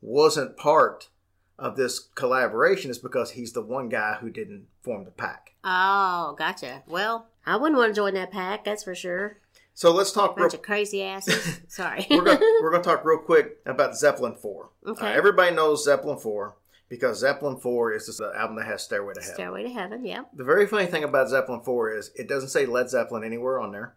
wasn't 0.00 0.56
part 0.56 1.08
of 1.58 1.76
this 1.76 1.98
collaboration 1.98 2.90
is 2.90 2.98
because 2.98 3.32
he's 3.32 3.52
the 3.52 3.62
one 3.62 3.88
guy 3.88 4.18
who 4.20 4.30
didn't 4.30 4.66
form 4.82 5.04
the 5.04 5.10
pack. 5.10 5.52
Oh, 5.62 6.34
gotcha. 6.38 6.82
Well, 6.86 7.28
I 7.46 7.56
wouldn't 7.56 7.78
want 7.78 7.94
to 7.94 8.00
join 8.00 8.14
that 8.14 8.30
pack, 8.32 8.64
that's 8.64 8.84
for 8.84 8.94
sure. 8.94 9.38
So 9.74 9.92
let's 9.92 10.12
talk 10.12 10.36
real 10.36 10.44
Bunch 10.44 10.54
of 10.54 10.62
crazy 10.62 11.02
asses. 11.02 11.60
Sorry. 11.68 12.06
we're 12.08 12.22
going 12.22 12.38
we're 12.62 12.76
to 12.76 12.82
talk 12.82 13.04
real 13.04 13.18
quick 13.18 13.58
about 13.66 13.96
Zeppelin 13.96 14.34
4. 14.34 14.70
Okay. 14.86 15.06
Uh, 15.06 15.10
everybody 15.10 15.54
knows 15.54 15.84
Zeppelin 15.84 16.18
4 16.18 16.54
because 16.88 17.18
Zeppelin 17.18 17.56
4 17.56 17.92
is 17.92 18.06
the 18.06 18.32
album 18.36 18.56
that 18.56 18.66
has 18.66 18.84
Stairway 18.84 19.14
to 19.14 19.20
Heaven. 19.20 19.34
Stairway 19.34 19.62
to 19.64 19.70
Heaven, 19.70 20.04
yeah. 20.04 20.22
The 20.32 20.44
very 20.44 20.66
funny 20.66 20.86
thing 20.86 21.02
about 21.02 21.28
Zeppelin 21.28 21.60
4 21.62 21.92
is 21.96 22.10
it 22.14 22.28
doesn't 22.28 22.50
say 22.50 22.66
Led 22.66 22.88
Zeppelin 22.88 23.24
anywhere 23.24 23.58
on 23.58 23.72
there. 23.72 23.94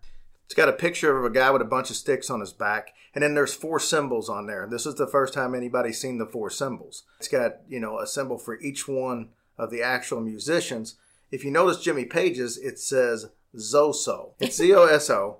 It's 0.47 0.55
got 0.55 0.69
a 0.69 0.73
picture 0.73 1.17
of 1.17 1.25
a 1.25 1.29
guy 1.29 1.51
with 1.51 1.61
a 1.61 1.65
bunch 1.65 1.89
of 1.89 1.97
sticks 1.97 2.29
on 2.29 2.39
his 2.39 2.53
back, 2.53 2.93
and 3.13 3.21
then 3.21 3.33
there's 3.33 3.53
four 3.53 3.81
symbols 3.81 4.29
on 4.29 4.47
there. 4.47 4.65
This 4.65 4.85
is 4.85 4.95
the 4.95 5.05
first 5.05 5.33
time 5.33 5.53
anybody's 5.53 5.99
seen 5.99 6.19
the 6.19 6.25
four 6.25 6.49
symbols. 6.49 7.03
It's 7.19 7.27
got, 7.27 7.57
you 7.67 7.81
know, 7.81 7.99
a 7.99 8.07
symbol 8.07 8.37
for 8.37 8.57
each 8.61 8.87
one 8.87 9.31
of 9.57 9.71
the 9.71 9.81
actual 9.81 10.21
musicians. 10.21 10.95
If 11.31 11.43
you 11.43 11.51
notice 11.51 11.83
Jimmy 11.83 12.05
Page's, 12.05 12.57
it 12.57 12.79
says 12.79 13.25
Zoso. 13.57 14.35
It's 14.39 14.55
Z 14.57 14.73
O 14.73 14.85
S 14.85 15.09
O. 15.09 15.39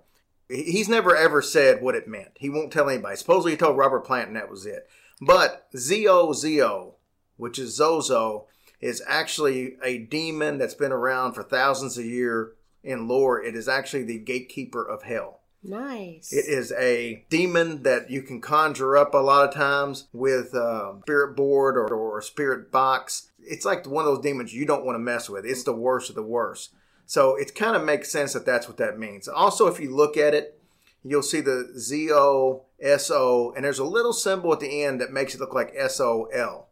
He's 0.50 0.89
never 0.89 1.15
ever 1.15 1.41
said 1.41 1.82
what 1.82 1.96
it 1.96 2.08
meant. 2.08 2.32
He 2.36 2.50
won't 2.50 2.74
tell 2.74 2.89
anybody. 2.89 3.15
Supposedly 3.15 3.52
he 3.52 3.58
told 3.58 3.78
Robert 3.78 4.06
Plant 4.06 4.28
and 4.28 4.36
that 4.36 4.50
was 4.50 4.65
it. 4.65 4.89
But 5.22 5.67
Z 5.76 6.06
O 6.10 6.34
Z 6.34 6.62
O, 6.62 6.96
which 7.38 7.58
is 7.58 7.76
Zozo, 7.76 8.48
is 8.82 9.02
actually 9.08 9.78
a 9.82 9.98
demon 9.98 10.58
that's 10.58 10.74
been 10.74 10.91
around 10.91 11.34
for 11.34 11.43
thousands 11.43 11.98
of 11.98 12.06
years 12.06 12.50
in 12.88 13.08
lore. 13.08 13.43
It 13.43 13.56
is 13.56 13.67
actually 13.67 14.04
the 14.04 14.17
gatekeeper 14.17 14.84
of 14.84 15.04
hell. 15.04 15.41
Nice. 15.63 16.32
It 16.32 16.45
is 16.47 16.71
a 16.71 17.26
demon 17.30 17.84
that 17.84 18.10
you 18.10 18.21
can 18.21 18.39
conjure 18.41 18.95
up 18.95 19.13
a 19.13 19.17
lot 19.17 19.47
of 19.47 19.54
times 19.54 20.08
with 20.13 20.54
a 20.54 21.00
spirit 21.04 21.36
board 21.36 21.76
or, 21.76 21.93
or 21.93 22.19
a 22.19 22.23
spirit 22.23 22.71
box. 22.71 23.32
It's 23.39 23.65
like 23.65 23.86
one 23.86 24.06
of 24.06 24.13
those 24.13 24.23
demons 24.23 24.54
you 24.54 24.65
don't 24.65 24.86
want 24.86 24.95
to 24.95 25.00
mess 25.00 25.30
with. 25.30 25.45
It's 25.45 25.63
the 25.63 25.73
worst 25.73 26.10
of 26.10 26.15
the 26.15 26.23
worst. 26.23 26.73
So 27.06 27.36
it 27.36 27.56
kind 27.56 27.76
of 27.76 27.84
makes 27.84 28.12
sense 28.12 28.34
that 28.34 28.45
that's 28.45 28.67
what 28.67 28.78
that 28.78 29.00
means. 29.00 29.28
Also, 29.28 29.67
if 29.67 29.80
you 29.80 29.93
look 29.95 30.15
at 30.15 30.34
it, 30.34 30.62
you'll 31.04 31.23
see 31.23 31.41
the 31.41 31.73
Z 31.78 32.12
O 32.12 32.65
S 32.80 33.10
O, 33.10 33.54
and 33.56 33.65
there's 33.65 33.80
a 33.80 33.86
little 33.86 34.13
symbol 34.13 34.54
at 34.54 34.60
the 34.60 34.84
end 34.84 35.02
that 35.02 35.12
makes 35.12 35.34
it 35.34 35.41
look 35.41 35.54
like 35.54 35.73
S 35.76 36.00
O 36.00 36.26
L. 36.26 36.66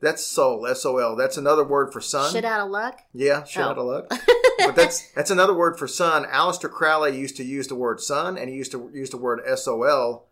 That's 0.00 0.24
soul, 0.24 0.66
S 0.66 0.86
O 0.86 0.98
L. 0.98 1.16
That's 1.16 1.36
another 1.36 1.64
word 1.64 1.92
for 1.92 2.00
sun. 2.00 2.32
Shit 2.32 2.44
out 2.44 2.60
of 2.60 2.70
luck? 2.70 3.00
Yeah, 3.12 3.42
shit 3.44 3.62
Oh. 3.64 3.68
out 3.70 3.78
of 3.78 3.86
luck. 3.86 4.08
but 4.58 4.76
that's 4.76 5.10
that's 5.12 5.30
another 5.32 5.54
word 5.54 5.76
for 5.78 5.88
sun. 5.88 6.24
Aleister 6.26 6.70
Crowley 6.70 7.18
used 7.18 7.36
to 7.38 7.44
use 7.44 7.66
the 7.66 7.74
word 7.74 8.00
sun, 8.00 8.38
and 8.38 8.48
he 8.48 8.54
used 8.56 8.70
to 8.72 8.90
use 8.94 9.10
the 9.10 9.16
word 9.16 9.40
sol 9.58 10.28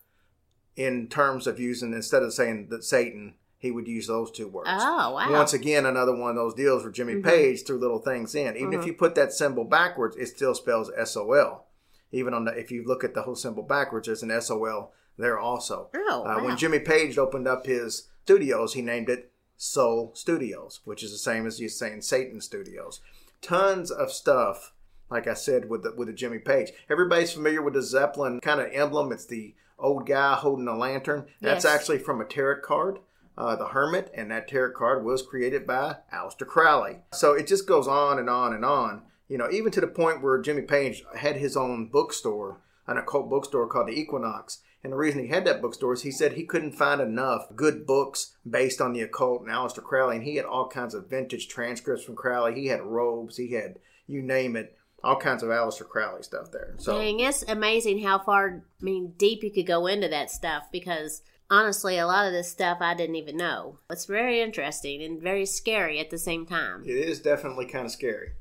in 0.77 1.09
terms 1.09 1.47
of 1.47 1.59
using 1.59 1.93
instead 1.93 2.23
of 2.23 2.33
saying 2.35 2.69
that 2.71 2.85
Satan, 2.85 3.35
he 3.59 3.71
would 3.71 3.89
use 3.89 4.07
those 4.07 4.31
two 4.31 4.47
words. 4.47 4.69
Oh, 4.71 5.13
wow. 5.15 5.33
Once 5.33 5.53
again, 5.55 5.87
another 5.87 6.15
one 6.15 6.31
of 6.31 6.37
those 6.37 6.55
deals 6.55 6.83
where 6.83 6.93
Jimmy 6.93 7.15
Mhm. 7.15 7.25
Page 7.25 7.65
threw 7.67 7.79
little 7.79 7.99
things 7.99 8.35
in. 8.35 8.57
Even 8.57 8.71
Mhm. 8.73 8.79
if 8.81 8.87
you 8.87 8.93
put 8.93 9.15
that 9.15 9.33
symbol 9.33 9.65
backwards, 9.65 10.17
it 10.17 10.27
still 10.27 10.55
spells 10.55 10.91
sol. 11.11 11.67
Even 12.13 12.35
on 12.35 12.45
the 12.45 12.53
if 12.57 12.71
you 12.71 12.85
look 12.85 13.03
at 13.03 13.15
the 13.15 13.23
whole 13.23 13.35
symbol 13.35 13.63
backwards, 13.63 14.07
there's 14.07 14.23
an 14.23 14.41
sol 14.41 14.93
there 15.17 15.39
also. 15.39 15.89
Oh, 15.95 16.21
Uh, 16.21 16.37
wow. 16.39 16.45
When 16.45 16.57
Jimmy 16.57 16.79
Page 16.79 17.17
opened 17.19 17.49
up 17.49 17.67
his 17.67 18.09
studios, 18.25 18.75
he 18.75 18.83
named 18.83 19.09
it 19.09 19.33
Soul 19.57 20.13
Studios, 20.15 20.81
which 20.85 21.03
is 21.03 21.13
the 21.13 21.19
same 21.19 21.47
as 21.47 21.61
you 21.61 21.69
saying 21.69 22.03
Satan 22.03 22.41
Studios. 22.41 23.01
Tons 23.43 23.91
of 23.91 24.13
stuff, 24.13 24.73
like 25.11 25.27
I 25.27 25.35
said, 25.35 25.69
with 25.69 25.83
the, 25.83 25.93
with 25.97 26.09
the 26.09 26.15
Jimmy 26.15 26.39
Page. 26.39 26.73
Everybody's 26.91 27.33
familiar 27.33 27.63
with 27.63 27.75
the 27.75 27.83
Zeppelin 27.83 28.41
kind 28.41 28.61
of 28.61 28.71
emblem. 28.73 29.13
It's 29.13 29.27
the 29.27 29.55
old 29.79 30.07
guy 30.07 30.35
holding 30.35 30.69
a 30.69 30.77
lantern. 30.77 31.27
That's 31.41 31.65
Yes. 31.65 31.75
actually 31.75 31.99
from 31.99 32.21
a 32.21 32.25
tarot 32.25 32.61
card. 32.63 32.99
Uh, 33.39 33.55
the 33.55 33.67
Hermit, 33.67 34.11
and 34.15 34.31
that 34.31 34.49
tarot 34.49 34.73
card 34.73 35.05
was 35.05 35.21
created 35.21 35.67
by 35.67 35.97
Aleister 36.11 36.47
Crowley. 36.47 37.01
So 37.13 37.35
it 37.35 37.47
just 37.47 37.67
goes 37.67 37.87
on 37.87 38.19
and 38.19 38.31
on 38.31 38.55
and 38.55 38.65
on. 38.65 39.03
You 39.29 39.37
know, 39.37 39.51
even 39.51 39.71
to 39.73 39.81
the 39.83 39.87
point 39.87 40.23
where 40.23 40.41
Jimmy 40.41 40.63
Page 40.63 41.05
had 41.15 41.37
his 41.37 41.55
own 41.55 41.89
bookstore, 41.89 42.61
an 42.87 42.97
occult 42.97 43.29
bookstore 43.29 43.67
called 43.69 43.89
the 43.89 43.93
Equinox. 43.99 44.63
And 44.87 44.93
the 44.93 44.99
reason 44.99 45.21
he 45.21 45.27
had 45.27 45.45
that 45.47 45.61
bookstore 45.61 45.95
is 45.95 46.03
he 46.03 46.13
said 46.13 46.35
he 46.35 46.45
couldn't 46.45 46.77
find 46.77 47.01
enough 47.01 47.49
good 47.57 47.89
books 47.89 48.37
based 48.49 48.81
on 48.81 48.93
the 48.93 49.01
occult 49.01 49.43
and 49.43 49.51
Aleister 49.51 49.83
Crowley. 49.83 50.15
And 50.15 50.25
he 50.25 50.37
had 50.37 50.45
all 50.45 50.69
kinds 50.69 50.95
of 50.95 51.11
vintage 51.11 51.49
transcripts 51.49 52.05
from 52.05 52.15
Crowley. 52.15 52.55
He 52.55 52.69
had 52.69 52.83
robes. 52.83 53.37
He 53.37 53.51
had, 53.51 53.81
you 54.07 54.23
name 54.23 54.55
it, 54.55 54.79
all 55.03 55.17
kinds 55.17 55.43
of 55.43 55.49
Aleister 55.49 55.89
Crowley 55.89 56.23
stuff 56.23 56.53
there. 56.53 56.75
So 56.79 57.01
Dang, 57.01 57.19
it's 57.19 57.43
amazing 57.49 58.05
how 58.05 58.21
far, 58.21 58.63
I 58.81 58.85
mean, 58.85 59.15
deep 59.19 59.43
you 59.43 59.51
could 59.51 59.67
go 59.67 59.89
into 59.89 60.07
that 60.07 60.31
stuff 60.31 60.69
because 60.71 61.21
honestly, 61.51 61.99
a 61.99 62.07
lot 62.07 62.27
of 62.27 62.33
this 62.33 62.49
stuff 62.49 62.79
I 62.81 62.95
didn't 62.95 63.17
even 63.17 63.37
know. 63.37 63.81
It's 63.91 64.05
very 64.05 64.41
interesting 64.41 65.03
and 65.03 65.21
very 65.21 65.47
scary 65.47 65.99
at 65.99 66.11
the 66.11 66.19
same 66.19 66.47
time. 66.47 66.85
it 66.85 66.91
is 66.91 67.19
definitely 67.19 67.67
kind 67.67 67.87
of 67.87 67.91
scary. 67.91 68.35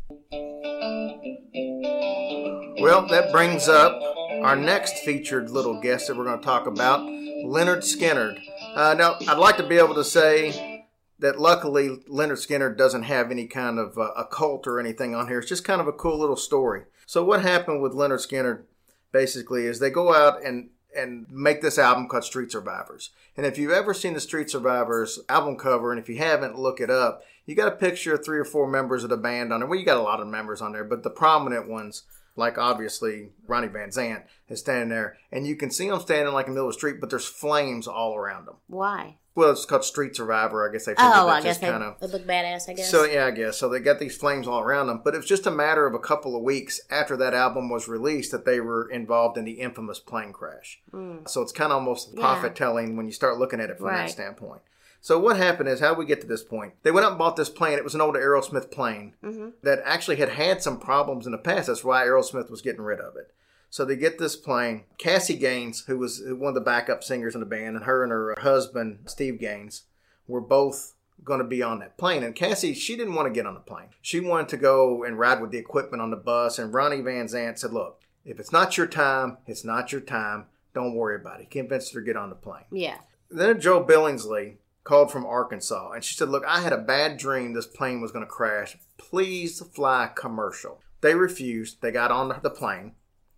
Well, 2.82 3.08
that 3.08 3.32
brings 3.32 3.67
up 3.67 4.00
our 4.43 4.56
next 4.56 5.00
featured 5.00 5.50
little 5.50 5.82
guest 5.82 6.08
that 6.08 6.15
we're 6.15 6.26
going 6.26 6.39
to 6.39 6.45
talk 6.45 6.67
about, 6.67 7.00
Lynyrd 7.00 7.80
Skynyrd. 7.80 8.39
Uh, 8.76 8.93
now, 8.93 9.17
I'd 9.28 9.39
like 9.39 9.58
to 9.58 9.67
be 9.67 9.78
able 9.78 9.95
to 9.95 10.04
say 10.04 10.86
that 11.19 11.39
luckily 11.39 11.89
Lynyrd 12.10 12.45
Skynyrd 12.45 12.78
doesn't 12.78 13.04
have 13.04 13.32
any 13.32 13.48
kind 13.48 13.80
of 13.80 13.98
uh, 13.98 14.12
occult 14.15 14.67
or 14.67 14.80
anything 14.80 15.15
on 15.15 15.28
here. 15.28 15.39
It's 15.39 15.50
just 15.50 15.63
kind 15.63 15.82
of 15.82 15.88
a 15.88 15.93
cool 15.93 16.19
little 16.19 16.36
story. 16.36 16.84
So, 17.06 17.24
what 17.24 17.41
happened 17.41 17.82
with 17.82 17.93
Lynyrd 17.93 18.26
Skynyrd 18.28 18.63
basically 19.12 19.65
is 19.65 19.80
they 19.80 19.89
go 19.89 20.13
out 20.13 20.43
and 20.43 20.69
and 20.95 21.26
make 21.30 21.62
this 21.62 21.78
album 21.78 22.08
called 22.08 22.24
Street 22.24 22.52
Survivors. 22.52 23.12
And 23.36 23.45
if 23.45 23.58
you've 23.58 23.71
ever 23.71 23.93
seen 23.93 24.13
the 24.13 24.21
Street 24.21 24.50
Survivors 24.50 25.19
album 25.28 25.58
cover, 25.58 25.91
and 25.91 26.00
if 26.00 26.08
you 26.08 26.17
haven't, 26.17 26.58
look 26.58 26.80
it 26.80 26.89
up. 26.89 27.21
You 27.45 27.55
got 27.55 27.67
a 27.67 27.75
picture 27.75 28.13
of 28.15 28.25
three 28.25 28.39
or 28.39 28.45
four 28.45 28.67
members 28.67 29.03
of 29.03 29.10
the 29.10 29.17
band 29.17 29.53
on 29.53 29.60
there. 29.60 29.69
Well, 29.69 29.79
you 29.79 29.86
got 29.86 29.97
a 29.97 30.01
lot 30.01 30.19
of 30.19 30.27
members 30.27 30.62
on 30.62 30.71
there, 30.71 30.84
but 30.84 31.03
the 31.03 31.10
prominent 31.12 31.67
ones 31.69 32.03
like 32.38 32.58
obviously 32.58 33.29
Ronnie 33.47 33.67
Van 33.67 33.89
Zant 33.89 34.23
is 34.49 34.60
standing 34.60 34.89
there, 34.89 35.17
and 35.31 35.47
you 35.47 35.55
can 35.55 35.71
see 35.71 35.88
him 35.88 35.99
standing 35.99 36.34
like 36.34 36.47
in 36.47 36.51
the 36.53 36.55
middle 36.55 36.67
of 36.69 36.73
the 36.73 36.77
street, 36.79 36.99
but 36.99 37.10
there's 37.10 37.25
flames 37.27 37.88
all 37.88 38.15
around 38.15 38.47
him. 38.47 38.55
Why? 38.67 39.17
Well, 39.36 39.51
it's 39.51 39.65
called 39.65 39.84
Street 39.84 40.15
Survivor. 40.15 40.67
I 40.67 40.71
guess 40.71 40.86
they 40.86 40.93
figured 40.93 41.12
Oh, 41.13 41.27
I 41.27 41.41
guess 41.41 41.60
just 41.60 41.62
kind 41.62 41.84
of 41.84 42.01
look 42.01 42.25
badass. 42.25 42.69
I 42.69 42.73
guess. 42.73 42.89
so 42.89 43.03
yeah, 43.03 43.25
I 43.25 43.31
guess 43.31 43.58
so. 43.58 43.67
They 43.69 43.79
got 43.79 43.99
these 43.99 44.15
flames 44.17 44.47
all 44.47 44.62
around 44.62 44.88
them, 44.88 45.01
but 45.03 45.13
it 45.13 45.17
was 45.17 45.25
just 45.27 45.45
a 45.45 45.51
matter 45.51 45.86
of 45.86 45.93
a 45.93 45.99
couple 45.99 46.36
of 46.38 46.41
weeks 46.41 46.79
after 46.89 47.15
that 47.17 47.34
album 47.34 47.69
was 47.69 47.88
released 47.89 48.31
that 48.31 48.45
they 48.45 48.60
were 48.62 48.89
involved 48.89 49.38
in 49.38 49.43
the 49.45 49.60
infamous 49.60 49.99
plane 49.99 50.31
crash. 50.34 50.79
Mm. 50.93 51.27
So 51.29 51.41
it's 51.41 51.51
kind 51.51 51.71
of 51.73 51.77
almost 51.77 52.12
Yeah. 52.13 52.21
prophet 52.21 52.55
telling 52.55 52.95
when 52.95 53.08
you 53.08 53.12
start 53.13 53.38
looking 53.38 53.60
at 53.60 53.69
it 53.69 53.77
from 53.77 53.88
Right. 53.88 53.97
that 54.08 54.10
standpoint. 54.12 54.62
So 55.05 55.19
what 55.19 55.37
happened 55.37 55.69
is 55.69 55.81
how 55.81 55.93
we 55.93 56.03
get 56.07 56.19
to 56.21 56.25
this 56.27 56.41
point. 56.41 56.73
They 56.81 56.89
went 56.89 57.05
out 57.05 57.11
and 57.11 57.19
bought 57.19 57.35
this 57.35 57.47
plane. 57.47 57.77
It 57.77 57.83
was 57.83 57.93
an 57.93 58.01
old 58.01 58.15
Aerosmith 58.15 58.71
plane 58.71 59.13
Mm-hmm. 59.23 59.49
that 59.61 59.83
actually 59.85 60.15
had 60.15 60.29
had 60.29 60.63
some 60.63 60.79
problems 60.79 61.27
in 61.27 61.31
the 61.31 61.37
past. 61.37 61.67
That's 61.67 61.83
why 61.83 62.03
Aerosmith 62.03 62.49
was 62.49 62.63
getting 62.63 62.81
rid 62.81 62.99
of 62.99 63.15
it. 63.15 63.31
So 63.69 63.85
they 63.85 63.97
get 63.97 64.17
this 64.17 64.35
plane. 64.35 64.85
Cassie 64.97 65.35
Gaines, 65.35 65.85
who 65.85 65.99
was 65.99 66.23
one 66.25 66.49
of 66.49 66.55
the 66.55 66.59
backup 66.61 67.03
singers 67.03 67.35
in 67.35 67.39
the 67.39 67.45
band, 67.45 67.75
and 67.75 67.85
her 67.85 68.01
and 68.01 68.11
her 68.11 68.33
husband 68.39 69.01
Steve 69.05 69.39
Gaines 69.39 69.83
were 70.27 70.41
both 70.41 70.95
going 71.23 71.37
to 71.39 71.45
be 71.45 71.61
on 71.61 71.77
that 71.81 71.99
plane. 71.99 72.23
And 72.23 72.33
Cassie, 72.33 72.73
she 72.73 72.95
didn't 72.97 73.13
want 73.13 73.27
to 73.27 73.31
get 73.31 73.45
on 73.45 73.53
the 73.53 73.59
plane. 73.59 73.89
She 74.01 74.19
wanted 74.19 74.49
to 74.49 74.57
go 74.57 75.03
and 75.03 75.19
ride 75.19 75.39
with 75.39 75.51
the 75.51 75.59
equipment 75.59 76.01
on 76.01 76.09
the 76.09 76.17
bus. 76.17 76.57
And 76.57 76.73
Ronnie 76.73 77.01
Van 77.01 77.27
Zant 77.27 77.59
said, 77.59 77.73
"Look, 77.73 78.01
if 78.25 78.39
it's 78.39 78.51
not 78.51 78.75
your 78.75 78.87
time, 78.87 79.37
it's 79.45 79.63
not 79.63 79.91
your 79.91 80.01
time. 80.01 80.47
Don't 80.73 80.95
worry 80.95 81.15
about 81.15 81.41
it." 81.41 81.43
He 81.43 81.59
convinced 81.59 81.93
her 81.93 81.99
to 81.99 82.05
get 82.07 82.17
on 82.17 82.29
the 82.29 82.35
plane. 82.35 82.65
yeah. 82.71 82.97
Then 83.29 83.59
Joe 83.61 83.83
Billingsley 83.83 84.55
called 84.86 85.12
from 85.12 85.26
Arkansas 85.26 85.91
and 85.91 86.04
she 86.04 86.15
said, 86.15 86.30
Look, 86.30 86.45
I 86.45 86.62
had 86.62 86.71
a 86.71 86.78
bad 86.78 87.17
dream 87.17 87.52
this 87.54 87.67
plane 87.67 88.00
was 88.00 88.13
going 88.13 88.24
to 88.24 88.32
crash. 88.32 88.78
Please 88.98 89.60
fly 89.74 90.10
commercial. 90.15 90.80
They 91.02 91.15
refused. 91.15 91.82
They 91.82 91.91
got 91.91 92.12
on 92.12 92.39
the 92.41 92.50
plane. 92.50 92.93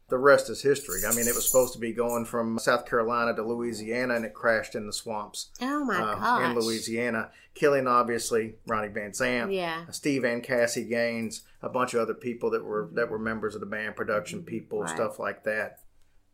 The 0.09 0.17
rest 0.17 0.49
is 0.49 0.61
history. 0.61 1.01
I 1.05 1.09
mean, 1.15 1.27
it 1.27 1.35
was 1.35 1.45
supposed 1.49 1.73
to 1.73 1.79
be 1.79 1.91
going 1.91 2.23
from 2.23 2.59
South 2.59 2.85
Carolina 2.85 3.35
to 3.35 3.43
Louisiana 3.43 4.15
and 4.15 4.23
it 4.23 4.33
crashed 4.33 4.73
in 4.75 4.85
the 4.87 4.93
swamps 4.93 5.49
Oh 5.61 5.83
my 5.83 5.95
uh, 5.99 6.15
gosh. 6.15 6.49
in 6.49 6.55
Louisiana, 6.57 7.31
killing 7.55 7.87
obviously 7.87 8.55
Ronnie 8.67 8.87
Van 8.87 9.11
Zant, 9.11 9.53
Yeah. 9.53 9.83
Steve 9.91 10.23
and 10.23 10.41
Cassie 10.43 10.85
Gaines, 10.85 11.41
a 11.61 11.67
bunch 11.67 11.93
of 11.93 11.99
other 11.99 12.13
people 12.13 12.51
that 12.51 12.63
were 12.63 12.89
that 12.93 13.09
were 13.09 13.19
members 13.19 13.53
of 13.55 13.59
the 13.59 13.65
band, 13.67 13.97
production 13.97 14.43
people, 14.43 14.81
Right. 14.81 14.89
stuff 14.89 15.19
like 15.19 15.43
that. 15.43 15.79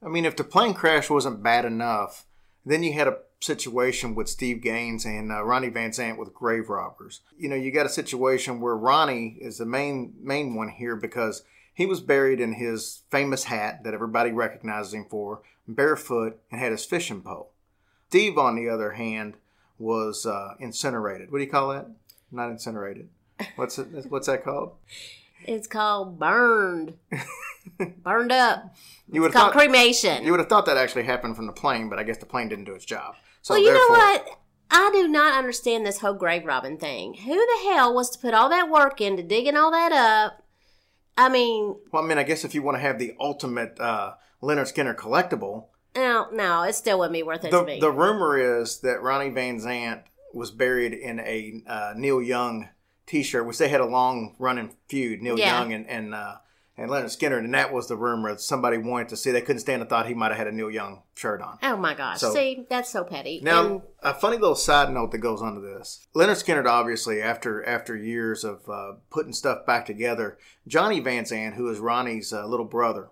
I 0.05 0.07
mean, 0.09 0.25
if 0.25 0.35
the 0.35 0.43
plane 0.43 0.73
crash 0.75 1.09
wasn't 1.09 1.41
bad 1.41 1.65
enough, 1.65 2.25
then 2.65 2.83
you 2.83 2.93
had 2.93 3.07
a 3.07 3.17
situation 3.39 4.15
with 4.15 4.29
Steve 4.29 4.61
Gaines 4.61 5.05
and 5.05 5.31
uh, 5.31 5.43
Ronnie 5.43 5.69
Van 5.69 5.91
Zant 5.91 6.17
with 6.17 6.33
grave 6.33 6.69
robbers. 6.69 7.21
You 7.37 7.49
know, 7.49 7.55
you 7.55 7.71
got 7.71 7.85
a 7.85 7.89
situation 7.89 8.61
where 8.61 8.75
Ronnie 8.75 9.37
is 9.41 9.57
the 9.57 9.65
main 9.65 10.13
main 10.21 10.55
one 10.55 10.69
here 10.69 10.95
because 10.95 11.43
he 11.73 11.85
was 11.85 11.99
buried 11.99 12.39
in 12.39 12.53
his 12.53 13.01
famous 13.09 13.45
hat 13.45 13.83
that 13.83 13.93
everybody 13.93 14.31
recognizes 14.31 14.93
him 14.93 15.05
for, 15.09 15.41
barefoot, 15.67 16.39
and 16.51 16.59
had 16.61 16.71
his 16.71 16.85
fishing 16.85 17.21
pole. 17.21 17.51
Steve, 18.09 18.37
on 18.37 18.55
the 18.55 18.69
other 18.69 18.91
hand, 18.91 19.33
was 19.79 20.25
uh, 20.25 20.53
incinerated. 20.59 21.31
What 21.31 21.39
do 21.39 21.43
you 21.43 21.49
call 21.49 21.69
that? 21.69 21.87
Not 22.31 22.51
incinerated. 22.51 23.09
What's 23.55 23.79
it? 23.79 23.87
What's 24.09 24.27
that 24.27 24.43
called? 24.43 24.73
It's 25.47 25.67
called 25.67 26.19
burned. 26.19 26.95
burned 28.03 28.31
up. 28.31 28.75
You 29.11 29.21
would 29.21 29.31
called 29.33 29.53
thought 29.53 29.59
cremation. 29.59 30.23
you 30.23 30.31
would 30.31 30.39
have 30.39 30.49
thought 30.49 30.65
that 30.65 30.77
actually 30.77 31.03
happened 31.03 31.35
from 31.35 31.47
the 31.47 31.53
plane, 31.53 31.89
but 31.89 31.99
I 31.99 32.03
guess 32.03 32.17
the 32.17 32.25
plane 32.25 32.49
didn't 32.49 32.65
do 32.65 32.73
its 32.73 32.85
job. 32.85 33.15
So 33.41 33.53
well, 33.53 33.63
you 33.63 33.73
know 33.73 33.87
what? 33.89 34.39
I 34.71 34.89
do 34.91 35.07
not 35.07 35.37
understand 35.37 35.85
this 35.85 35.99
whole 35.99 36.13
grave 36.13 36.45
robbing 36.45 36.77
thing. 36.77 37.13
Who 37.13 37.35
the 37.35 37.69
hell 37.71 37.93
was 37.93 38.09
to 38.11 38.19
put 38.19 38.33
all 38.33 38.49
that 38.49 38.69
work 38.69 39.01
into 39.01 39.21
digging 39.21 39.55
all 39.55 39.69
that 39.71 39.91
up? 39.91 40.43
I 41.15 41.29
mean, 41.29 41.75
Well, 41.91 42.03
I 42.03 42.07
mean, 42.07 42.17
I 42.17 42.23
guess 42.23 42.43
if 42.43 42.55
you 42.55 42.63
want 42.63 42.77
to 42.77 42.81
have 42.81 42.97
the 42.97 43.13
ultimate 43.19 43.79
uh, 43.79 44.13
Lynyrd 44.41 44.73
Skynyrd 44.73 44.95
collectible, 44.95 45.65
no, 45.95 46.27
no, 46.33 46.63
it 46.63 46.73
still 46.73 46.97
wouldn't 46.97 47.13
be 47.13 47.21
worth 47.21 47.45
it 47.45 47.51
the 47.51 47.59
to 47.59 47.65
me. 47.67 47.79
the 47.79 47.91
rumor 47.91 48.35
is 48.61 48.79
that 48.79 49.03
Ronnie 49.03 49.29
Van 49.29 49.59
Zant 49.59 50.01
was 50.33 50.49
buried 50.49 50.93
in 50.93 51.19
a 51.19 51.61
uh, 51.67 51.93
Neil 51.95 52.19
Young 52.19 52.69
T-shirt, 53.05 53.45
which 53.45 53.57
they 53.57 53.69
had 53.69 53.81
a 53.81 53.85
long 53.85 54.35
running 54.39 54.75
feud, 54.87 55.21
Neil 55.21 55.37
Yeah. 55.37 55.59
Young 55.59 55.73
and 55.73 55.87
and 55.89 56.13
uh, 56.15 56.35
and 56.75 56.89
Lynyrd 56.89 57.15
Skynyrd, 57.15 57.39
and 57.45 57.53
that 57.53 57.71
was 57.71 57.87
the 57.87 57.95
rumor. 57.95 58.35
Somebody 58.37 58.77
wanted 58.79 59.09
to 59.09 59.17
see. 59.17 59.29
They 59.31 59.41
couldn't 59.41 59.59
stand 59.59 59.81
the 59.81 59.85
thought 59.85 60.07
he 60.07 60.13
might 60.15 60.29
have 60.29 60.37
had 60.37 60.47
a 60.47 60.51
Neil 60.51 60.71
Young 60.71 61.03
shirt 61.13 61.39
on. 61.41 61.59
oh 61.61 61.77
my 61.77 61.93
gosh! 61.93 62.19
So- 62.19 62.33
See, 62.33 62.65
that's 62.69 62.89
so 62.89 63.03
petty. 63.03 63.39
Now, 63.43 63.65
And- 63.65 63.81
a 64.01 64.13
funny 64.13 64.37
little 64.37 64.55
side 64.55 64.91
note 64.91 65.11
that 65.11 65.19
goes 65.19 65.41
onto 65.41 65.61
this: 65.61 66.07
Lynyrd 66.15 66.43
Skynyrd, 66.43 66.65
obviously, 66.65 67.21
after 67.21 67.63
after 67.67 67.95
years 67.95 68.43
of 68.43 68.67
uh, 68.67 68.93
putting 69.11 69.33
stuff 69.33 69.65
back 69.67 69.85
together, 69.85 70.37
Johnny 70.67 70.99
Van 70.99 71.25
Zant, 71.25 71.53
who 71.55 71.69
is 71.69 71.77
Ronnie's 71.79 72.33
uh, 72.33 72.47
little 72.47 72.65
brother, 72.65 73.09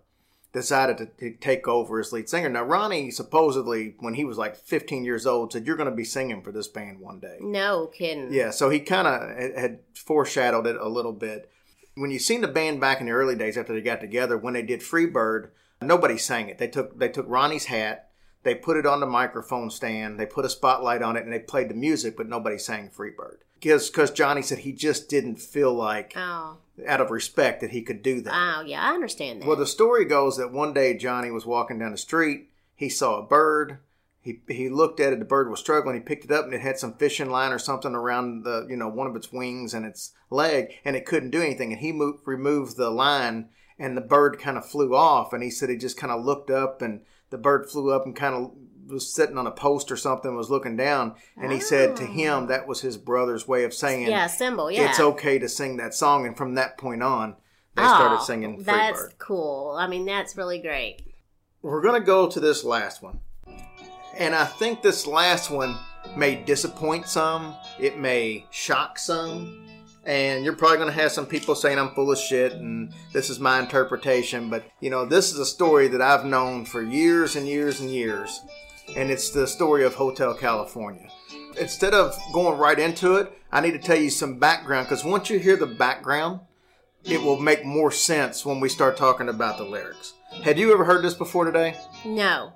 decided 0.54 0.98
to, 0.98 1.06
to 1.06 1.38
take 1.38 1.68
over 1.68 2.00
as 2.00 2.12
lead 2.12 2.28
singer. 2.28 2.50
Now, 2.50 2.64
Ronnie 2.64 3.12
supposedly, 3.12 3.96
when 4.00 4.16
he 4.16 4.26
was 4.26 4.38
like 4.38 4.56
15 4.56 5.06
years 5.06 5.26
old, 5.26 5.54
said, 5.54 5.66
"You're 5.66 5.78
going 5.78 5.90
to 5.90 5.96
be 5.96 6.04
singing 6.04 6.42
for 6.42 6.52
this 6.52 6.68
band 6.68 7.00
one 7.00 7.20
day." 7.20 7.38
no 7.40 7.88
kidding. 7.88 8.34
Yeah, 8.34 8.52
so 8.52 8.70
he 8.70 8.80
kind 8.80 9.08
of 9.08 9.22
had 9.56 9.80
foreshadowed 9.94 10.68
it 10.68 10.76
a 10.76 10.88
little 10.88 11.14
bit. 11.14 11.50
When 11.96 12.12
you 12.12 12.20
seen 12.20 12.42
the 12.42 12.48
band 12.48 12.80
back 12.80 13.02
in 13.02 13.08
the 13.08 13.12
early 13.14 13.36
days 13.36 13.58
after 13.58 13.74
they 13.74 13.82
got 13.82 14.02
together, 14.02 14.38
when 14.38 14.54
they 14.54 14.62
did 14.62 14.82
Freebird, 14.82 15.50
nobody 15.82 16.18
sang 16.18 16.50
it. 16.50 16.58
They 16.58 16.68
took 16.68 16.98
they 16.98 17.10
took 17.10 17.26
Ronnie's 17.28 17.66
hat, 17.66 18.11
they 18.44 18.56
put 18.56 18.78
it 18.78 18.86
on 18.86 19.00
the 19.00 19.06
microphone 19.06 19.70
stand, 19.70 20.20
they 20.20 20.26
put 20.26 20.46
a 20.46 20.50
spotlight 20.50 21.02
on 21.02 21.16
it, 21.18 21.24
and 21.24 21.32
they 21.34 21.40
played 21.40 21.70
the 21.70 21.76
music, 21.76 22.18
but 22.18 22.28
nobody 22.28 22.58
sang 22.58 22.90
Freebird 22.90 23.38
because 23.54 24.12
Johnny 24.12 24.42
said 24.42 24.60
he 24.60 24.72
just 24.74 25.08
didn't 25.08 25.36
feel 25.40 25.72
like, 25.74 26.14
Oh, 26.16 26.58
out 26.88 27.00
of 27.02 27.12
respect, 27.12 27.62
that 27.62 27.70
he 27.72 27.84
could 27.84 28.02
do 28.02 28.22
that. 28.22 28.34
oh 28.34 28.64
yeah, 28.66 28.82
I 28.82 28.94
understand 28.94 29.42
that. 29.42 29.48
Well, 29.48 29.58
the 29.58 29.68
story 29.68 30.06
goes 30.06 30.38
that 30.38 30.52
one 30.52 30.74
day 30.74 30.98
Johnny 30.98 31.30
was 31.30 31.46
walking 31.46 31.78
down 31.78 31.92
the 31.92 31.98
street. 31.98 32.50
He 32.76 32.90
saw 32.90 33.20
a 33.20 33.24
bird. 33.28 33.78
He, 34.24 34.40
he 34.48 34.70
looked 34.70 35.00
at 35.00 35.14
it. 35.14 35.20
The 35.20 35.26
bird 35.26 35.50
was 35.50 35.60
struggling. 35.60 35.96
He 35.96 36.02
picked 36.02 36.26
it 36.26 36.32
up 36.32 36.46
and 36.46 36.54
it 36.54 36.62
had 36.62 36.78
some 36.78 36.94
fishing 36.94 37.30
line 37.32 37.52
or 37.52 37.58
something 37.60 37.94
around 37.96 38.44
the 38.44 38.66
you 38.70 38.76
know 38.76 38.88
one 38.88 39.08
of 39.08 39.16
its 39.16 39.32
wings 39.32 39.74
and 39.76 39.86
its 39.86 40.14
leg, 40.32 40.74
and 40.86 40.96
it 40.96 41.06
couldn't 41.06 41.30
do 41.32 41.42
anything. 41.42 41.72
And 41.74 41.82
he 41.82 41.92
moved, 41.92 42.20
removed 42.26 42.78
the 42.78 42.90
line, 42.90 43.50
and 43.78 43.96
the 43.96 44.02
bird 44.02 44.40
kind 44.40 44.58
of 44.58 44.66
flew 44.66 44.96
off. 44.96 45.34
And 45.34 45.44
he 45.44 45.50
said 45.52 45.70
he 45.70 45.78
just 45.78 45.98
kind 45.98 46.12
of 46.12 46.24
looked 46.26 46.50
up, 46.50 46.82
and 46.82 47.02
the 47.32 47.38
bird 47.38 47.70
flew 47.70 47.92
up 47.92 48.06
and 48.06 48.16
kind 48.16 48.36
of 48.36 48.52
was 48.88 49.12
sitting 49.12 49.38
on 49.38 49.48
a 49.48 49.52
post 49.52 49.92
or 49.92 49.98
something, 49.98 50.36
was 50.36 50.50
looking 50.50 50.76
down. 50.76 51.16
And 51.38 51.52
he 51.52 51.60
said 51.60 51.96
to 51.96 52.04
oh. 52.04 52.08
him 52.08 52.48
that 52.48 52.68
was 52.68 52.82
his 52.82 52.98
brother's 52.98 53.48
way 53.48 53.64
of 53.64 53.74
saying, 53.74 54.08
yeah, 54.08 54.28
symbol. 54.28 54.70
Yeah, 54.70 54.90
it's 54.90 55.00
okay 55.00 55.40
to 55.40 55.50
sing 55.50 55.78
that 55.78 55.94
song. 55.94 56.28
And 56.28 56.38
from 56.38 56.56
that 56.56 56.78
point 56.78 57.02
on, 57.02 57.36
they 57.76 57.84
ah, 57.84 57.96
started 57.96 58.18
Oh, 58.20 58.24
singing 58.24 58.58
Freebird. 58.58 58.66
That's 58.66 59.08
cool. 59.18 59.76
I 59.80 59.88
mean, 59.88 60.06
that's 60.06 60.38
really 60.38 60.60
great. 60.60 61.02
We're 61.62 61.82
going 61.82 62.00
to 62.00 62.06
go 62.06 62.30
to 62.30 62.40
this 62.40 62.64
last 62.64 63.02
one. 63.02 63.22
And 64.18 64.36
I 64.36 64.46
think 64.46 64.82
this 64.82 65.08
last 65.08 65.50
one 65.50 65.78
may 66.18 66.36
disappoint 66.36 67.08
some, 67.08 67.56
it 67.80 67.98
may 67.98 68.46
shock 68.52 69.00
some. 69.00 69.66
And 70.04 70.44
you're 70.44 70.56
probably 70.56 70.78
going 70.78 70.90
to 70.90 71.00
have 71.00 71.12
some 71.12 71.28
people 71.28 71.54
saying 71.54 71.78
I'm 71.78 71.94
full 71.94 72.12
of 72.12 72.18
shit 72.18 72.54
and 72.54 72.92
this 73.14 73.30
is 73.30 73.40
my 73.40 73.60
interpretation. 73.60 74.50
But, 74.50 74.66
you 74.80 74.90
know, 74.90 75.06
this 75.06 75.32
is 75.32 75.40
a 75.40 75.46
story 75.46 75.88
that 75.90 76.02
I've 76.02 76.26
known 76.26 76.66
for 76.66 76.82
years 76.82 77.36
and 77.36 77.48
years 77.48 77.80
and 77.82 77.90
years. 77.90 78.42
And 78.96 79.12
it's 79.12 79.30
the 79.30 79.48
story 79.48 79.86
of 79.86 79.94
Hotel 79.94 80.34
California. 80.34 81.08
Instead 81.60 81.94
of 81.94 82.18
going 82.34 82.58
right 82.58 82.80
into 82.80 83.16
it, 83.16 83.32
I 83.52 83.62
need 83.62 83.72
to 83.72 83.80
tell 83.80 83.98
you 83.98 84.10
some 84.10 84.40
background 84.40 84.88
because 84.88 85.04
once 85.04 85.30
you 85.30 85.38
hear 85.38 85.56
the 85.56 85.68
background, 85.68 86.40
it 87.04 87.22
will 87.22 87.40
make 87.40 87.66
more 87.66 87.92
sense 87.92 88.46
when 88.46 88.60
we 88.60 88.70
start 88.70 88.98
talking 88.98 89.30
about 89.30 89.58
the 89.58 89.64
lyrics. 89.64 90.14
Had 90.44 90.58
you 90.58 90.72
ever 90.74 90.86
heard 90.86 91.04
this 91.04 91.14
before 91.14 91.46
today? 91.46 91.76
No. 92.06 92.54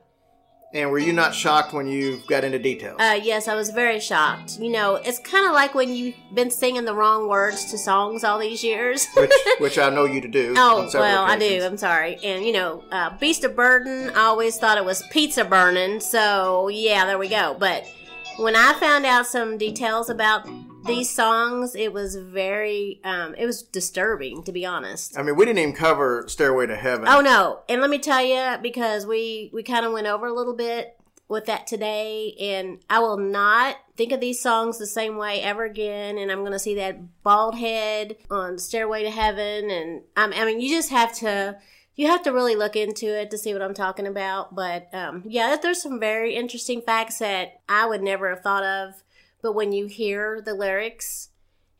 And 0.75 0.91
were 0.91 0.99
you 0.99 1.13
not 1.13 1.33
shocked 1.33 1.71
when 1.71 1.87
you 1.87 2.21
got 2.27 2.43
into 2.43 2.59
details? 2.59 2.99
Uh, 2.99 3.17
yes, 3.23 3.47
I 3.47 3.55
was 3.55 3.69
very 3.69 3.97
shocked. 4.01 4.59
You 4.59 4.69
know, 4.69 4.95
it's 4.95 5.19
kind 5.19 5.47
of 5.47 5.53
like 5.53 5.73
when 5.73 5.95
you've 5.95 6.15
been 6.33 6.51
singing 6.51 6.83
the 6.83 6.93
wrong 6.93 7.29
words 7.29 7.71
to 7.71 7.77
songs 7.77 8.25
all 8.25 8.37
these 8.37 8.61
years. 8.61 9.07
which, 9.15 9.31
which 9.59 9.77
I 9.79 9.89
know 9.89 10.03
you 10.03 10.19
to 10.19 10.27
do. 10.27 10.53
Oh 10.57 10.89
well, 10.93 11.23
I 11.23 11.39
do. 11.39 11.63
I'm 11.63 11.77
sorry. 11.77 12.17
And 12.21 12.43
you 12.43 12.51
know, 12.51 12.83
uh, 12.91 13.17
Beast 13.17 13.45
of 13.45 13.55
Burden. 13.55 14.09
I 14.09 14.23
always 14.23 14.57
thought 14.57 14.77
it 14.77 14.83
was 14.83 15.01
pizza 15.11 15.45
burning. 15.45 16.01
So 16.01 16.67
yeah, 16.67 17.05
there 17.05 17.17
we 17.17 17.29
go. 17.29 17.55
But 17.57 17.87
when 18.35 18.57
I 18.57 18.73
found 18.73 19.05
out 19.05 19.27
some 19.27 19.57
details 19.57 20.09
about 20.09 20.45
these 20.85 21.09
songs, 21.09 21.75
it 21.75 21.93
was 21.93 22.15
very, 22.15 22.99
um, 23.03 23.35
it 23.35 23.45
was 23.45 23.61
disturbing 23.63 24.43
to 24.43 24.51
be 24.51 24.65
honest. 24.65 25.17
I 25.17 25.23
mean, 25.23 25.35
we 25.35 25.45
didn't 25.45 25.59
even 25.59 25.73
cover 25.73 26.25
"Stairway 26.27 26.67
to 26.67 26.75
Heaven." 26.75 27.07
Oh 27.07 27.21
no! 27.21 27.61
And 27.67 27.81
let 27.81 27.89
me 27.89 27.99
tell 27.99 28.23
you, 28.23 28.57
because 28.61 29.05
we 29.05 29.49
we 29.53 29.63
kind 29.63 29.85
of 29.85 29.91
went 29.91 30.07
over 30.07 30.27
a 30.27 30.33
little 30.33 30.55
bit 30.55 30.97
with 31.27 31.45
that 31.45 31.65
today, 31.65 32.35
and 32.39 32.79
I 32.89 32.99
will 32.99 33.17
not 33.17 33.77
think 33.97 34.11
of 34.11 34.19
these 34.19 34.39
songs 34.39 34.77
the 34.77 34.85
same 34.85 35.17
way 35.17 35.41
ever 35.41 35.63
again. 35.63 36.17
And 36.17 36.31
I'm 36.31 36.41
going 36.41 36.51
to 36.51 36.59
see 36.59 36.75
that 36.75 37.23
bald 37.23 37.55
head 37.57 38.17
on 38.29 38.59
"Stairway 38.59 39.03
to 39.03 39.09
Heaven," 39.09 39.69
and 39.69 40.01
um, 40.15 40.33
I 40.35 40.45
mean, 40.45 40.61
you 40.61 40.69
just 40.69 40.89
have 40.91 41.13
to. 41.15 41.57
You 41.97 42.07
have 42.07 42.23
to 42.23 42.33
really 42.33 42.57
look 42.57 42.75
into 42.75 43.05
it 43.05 43.31
to 43.31 43.37
see 43.37 43.53
what 43.53 43.61
I'm 43.61 43.73
talking 43.73 44.05
about. 44.05 44.53
But 44.53 44.93
um, 44.93 45.23
yeah, 45.25 45.55
there's 45.55 45.81
some 45.81 45.97
very 45.97 46.35
interesting 46.35 46.81
facts 46.81 47.19
that 47.19 47.61
I 47.69 47.85
would 47.85 48.01
never 48.01 48.29
have 48.29 48.41
thought 48.41 48.65
of. 48.65 49.01
But 49.45 49.53
when 49.53 49.73
you 49.73 49.85
hear 49.85 50.41
the 50.41 50.55
lyrics, 50.55 51.29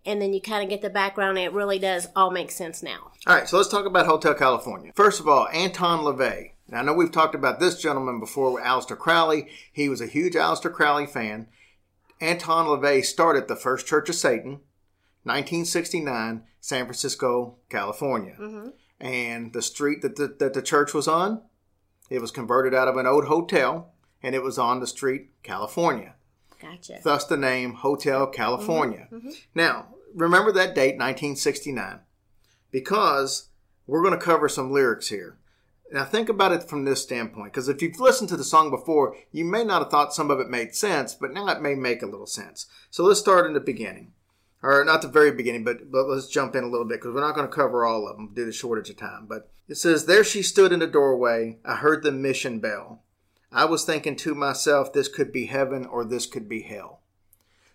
and 0.06 0.22
then 0.22 0.34
you 0.34 0.40
kind 0.40 0.62
of 0.62 0.70
get 0.70 0.84
the 0.84 0.90
background, 0.92 1.40
it 1.40 1.52
really 1.52 1.80
does 1.80 2.08
all 2.16 2.30
make 2.30 2.52
sense 2.52 2.84
now. 2.84 3.12
All 3.26 3.34
right, 3.34 3.50
so 3.50 3.58
let's 3.58 3.70
talk 3.70 3.88
about 3.88 4.06
Hotel 4.06 4.36
California. 4.36 4.92
First 4.94 5.20
of 5.20 5.28
all, 5.28 5.48
Anton 5.48 6.02
LaVey. 6.02 6.52
Now, 6.68 6.82
I 6.82 6.84
know 6.84 6.94
we've 6.94 7.12
talked 7.12 7.34
about 7.34 7.60
this 7.60 7.82
gentleman 7.82 8.20
before 8.20 8.54
with 8.54 8.64
Aleister 8.64 8.96
Crowley. 8.96 9.48
He 9.74 9.90
was 9.90 10.00
a 10.00 10.06
huge 10.06 10.36
Aleister 10.36 10.72
Crowley 10.72 11.08
fan. 11.08 11.48
Anton 12.22 12.68
LaVey 12.68 13.04
started 13.04 13.48
the 13.48 13.56
First 13.56 13.88
Church 13.88 14.10
of 14.10 14.16
Satan, 14.16 14.60
1969, 15.24 16.44
San 16.62 16.86
Francisco, 16.86 17.56
California. 17.72 18.36
Mm-hmm. 18.40 18.68
And 19.00 19.54
the 19.54 19.64
street 19.64 20.04
that 20.04 20.18
the, 20.18 20.36
that 20.38 20.54
the 20.54 20.62
church 20.62 20.94
was 20.94 21.08
on, 21.08 21.42
it 22.12 22.22
was 22.22 22.30
converted 22.30 22.76
out 22.76 22.88
of 22.88 22.98
an 22.98 23.08
old 23.08 23.26
hotel, 23.26 23.92
and 24.22 24.36
it 24.36 24.44
was 24.44 24.60
on 24.60 24.82
the 24.82 24.86
street, 24.86 25.32
California. 25.42 26.14
Gotcha. 26.62 27.00
Thus 27.04 27.26
the 27.26 27.38
name 27.38 27.74
Hotel 27.74 28.26
mm-hmm, 28.26 28.36
California. 28.36 29.08
Mm-hmm, 29.12 29.28
mm-hmm. 29.28 29.40
Now, 29.54 29.88
remember 30.14 30.52
that 30.54 30.76
date, 30.76 30.98
1969, 30.98 32.00
because 32.72 33.50
we're 33.88 34.02
going 34.02 34.18
to 34.18 34.26
cover 34.26 34.50
some 34.50 34.72
lyrics 34.72 35.10
here. 35.10 35.38
Now, 35.92 36.04
think 36.04 36.30
about 36.30 36.52
it 36.52 36.64
from 36.64 36.84
this 36.84 37.04
standpoint, 37.04 37.54
because 37.54 37.70
if 37.70 37.82
you've 37.82 38.00
listened 38.00 38.30
to 38.30 38.38
the 38.38 38.44
song 38.44 38.72
before, 38.72 39.16
you 39.32 39.46
may 39.46 39.64
not 39.64 39.84
have 39.84 39.92
thought 39.92 40.16
some 40.16 40.32
of 40.32 40.40
it 40.40 40.50
made 40.50 40.76
sense, 40.76 41.14
but 41.14 41.32
now 41.32 41.48
it 41.50 41.62
may 41.62 41.76
make 41.76 42.02
a 42.02 42.08
little 42.08 42.26
sense. 42.26 42.66
So 42.90 43.04
let's 43.04 43.20
start 43.20 43.46
in 43.46 43.54
the 43.54 43.60
beginning. 43.60 44.14
Or 44.64 44.84
not 44.84 45.04
the 45.04 45.08
very 45.08 45.32
beginning, 45.32 45.64
but, 45.64 45.92
but 45.92 46.08
let's 46.08 46.28
jump 46.28 46.56
in 46.56 46.64
a 46.64 46.68
little 46.68 46.88
bit, 46.88 47.00
because 47.00 47.14
we're 47.14 47.22
not 47.22 47.36
going 47.36 47.48
to 47.48 47.56
cover 47.56 47.86
all 47.86 48.08
of 48.08 48.18
them 48.18 48.34
due 48.34 48.46
to 48.46 48.52
shortage 48.52 48.90
of 48.90 48.98
time. 48.98 49.28
But 49.30 49.52
it 49.68 49.76
says, 49.76 50.06
There 50.06 50.24
she 50.24 50.42
stood 50.42 50.72
in 50.72 50.80
the 50.80 50.88
doorway. 50.88 51.60
I 51.64 51.76
heard 51.76 52.02
the 52.02 52.12
mission 52.12 52.60
bell. 52.60 53.04
I 53.52 53.66
was 53.66 53.86
thinking 53.86 54.16
to 54.18 54.36
myself, 54.36 54.92
this 54.94 55.08
could 55.08 55.32
be 55.32 55.46
heaven 55.46 55.86
or 55.86 56.04
this 56.04 56.26
could 56.26 56.50
be 56.50 56.62
hell. 56.62 57.02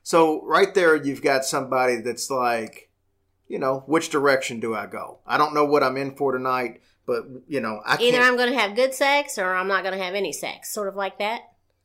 So 0.02 0.42
right 0.44 0.72
there, 0.74 0.96
you've 0.96 1.22
got 1.22 1.44
somebody 1.44 1.96
that's 2.00 2.30
like, 2.30 2.90
you 3.48 3.58
know, 3.58 3.84
which 3.86 4.10
direction 4.10 4.60
do 4.60 4.74
I 4.74 4.86
go? 4.86 5.18
I 5.26 5.36
don't 5.38 5.54
know 5.54 5.64
what 5.64 5.82
I'm 5.82 5.96
in 5.96 6.14
for 6.16 6.32
tonight, 6.32 6.80
but 7.06 7.24
you 7.48 7.60
know, 7.60 7.80
I 7.84 8.00
Either. 8.00 8.18
I'm 8.20 8.36
going 8.36 8.52
to 8.52 8.58
have 8.58 8.74
good 8.76 8.94
sex 8.94 9.38
or 9.38 9.54
I'm 9.54 9.68
not 9.68 9.82
going 9.84 9.96
to 9.96 10.04
have 10.04 10.14
any 10.14 10.32
sex, 10.32 10.72
sort 10.72 10.88
of 10.88 10.96
like 10.96 11.18
that. 11.18 11.42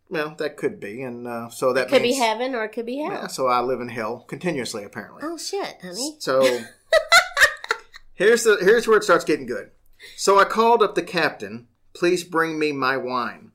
well, 0.10 0.36
that 0.38 0.56
could 0.58 0.80
be, 0.80 1.02
and 1.02 1.28
uh, 1.28 1.50
so 1.50 1.74
that 1.74 1.88
It 1.88 1.90
could 1.90 2.02
means, 2.04 2.16
be 2.18 2.22
heaven 2.22 2.54
or 2.56 2.64
it 2.66 2.70
could 2.70 2.86
be 2.86 2.98
hell. 3.00 3.12
Yeah, 3.12 3.28
so 3.28 3.48
I 3.48 3.62
live 3.62 3.82
in 3.82 3.90
hell 3.90 4.20
continuously, 4.28 4.84
apparently. 4.84 5.22
Oh 5.24 5.38
shit, 5.38 5.78
honey. 5.82 6.16
So 6.20 6.42
here's 8.14 8.44
the 8.44 8.58
here's 8.62 8.88
where 8.88 8.98
it 8.98 9.04
starts 9.04 9.26
getting 9.26 9.46
good. 9.46 9.72
So 10.16 10.40
I 10.40 10.44
called 10.46 10.84
up 10.84 10.96
the 10.96 11.02
captain. 11.04 11.68
Please 11.94 12.24
bring 12.24 12.60
me 12.60 12.72
my 12.72 12.98
wine. 12.98 13.52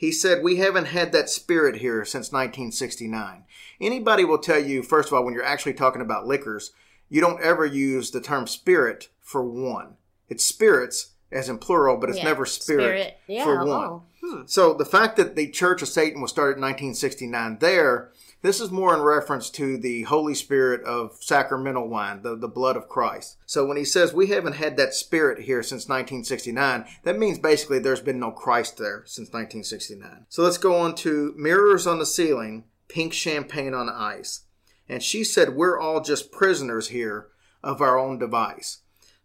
He 0.00 0.12
said 0.12 0.42
we 0.42 0.56
haven't 0.56 0.86
had 0.86 1.12
that 1.12 1.28
spirit 1.28 1.76
here 1.76 2.06
since 2.06 2.32
1969. 2.32 3.44
Anybody 3.82 4.24
will 4.24 4.38
tell 4.38 4.58
you 4.58 4.82
first 4.82 5.08
of 5.08 5.12
all 5.12 5.22
when 5.26 5.34
you're 5.34 5.44
actually 5.44 5.74
talking 5.74 6.00
about 6.00 6.26
liquors, 6.26 6.72
you 7.10 7.20
don't 7.20 7.42
ever 7.42 7.66
use 7.66 8.10
the 8.10 8.22
term 8.22 8.46
spirit 8.46 9.10
for 9.20 9.44
one. 9.44 9.96
It's 10.30 10.42
spirits 10.42 11.10
as 11.30 11.50
in 11.50 11.58
plural, 11.58 11.98
but 11.98 12.08
it's 12.08 12.18
Yeah, 12.18 12.24
never 12.24 12.46
spirit, 12.46 13.18
Yeah. 13.26 13.44
for 13.44 13.58
one. 13.66 13.86
Oh, 13.88 14.02
hmm. 14.22 14.40
So 14.46 14.72
the 14.72 14.86
fact 14.86 15.18
that 15.18 15.36
the 15.36 15.50
Church 15.50 15.82
of 15.82 15.88
Satan 15.88 16.22
was 16.22 16.30
started 16.30 16.56
in 16.56 16.62
1969 16.62 17.58
there, 17.60 18.10
this 18.42 18.60
is 18.60 18.70
more 18.70 18.94
in 18.94 19.02
reference 19.02 19.50
to 19.50 19.76
the 19.76 20.02
Holy 20.02 20.34
Spirit 20.34 20.82
of 20.84 21.18
sacramental 21.20 21.88
wine, 21.88 22.22
the, 22.22 22.36
the 22.36 22.48
blood 22.48 22.76
of 22.76 22.88
Christ. 22.88 23.36
So 23.46 23.66
when 23.66 23.76
he 23.76 23.84
says 23.84 24.12
we 24.12 24.28
haven't 24.28 24.54
had 24.54 24.76
that 24.76 24.94
spirit 24.94 25.44
here 25.44 25.62
since 25.62 25.88
1969, 25.88 26.86
that 27.04 27.18
means 27.18 27.38
basically 27.38 27.78
there's 27.78 28.00
been 28.00 28.20
no 28.20 28.30
Christ 28.30 28.78
there 28.78 29.02
since 29.06 29.28
1969. 29.28 30.26
So 30.28 30.42
let's 30.42 30.58
go 30.58 30.76
on 30.76 30.94
to 30.96 31.34
mirrors 31.36 31.86
on 31.86 31.98
the 31.98 32.06
ceiling, 32.06 32.64
pink 32.88 33.12
champagne 33.12 33.74
on 33.74 33.88
ice. 33.88 34.42
And 34.88 35.02
she 35.02 35.22
said 35.22 35.50
we're 35.50 35.78
all 35.78 36.00
just 36.00 36.32
prisoners 36.32 36.88
here 36.88 37.28
of 37.62 37.80
our 37.80 37.98
own 37.98 38.18
device. 38.18 38.78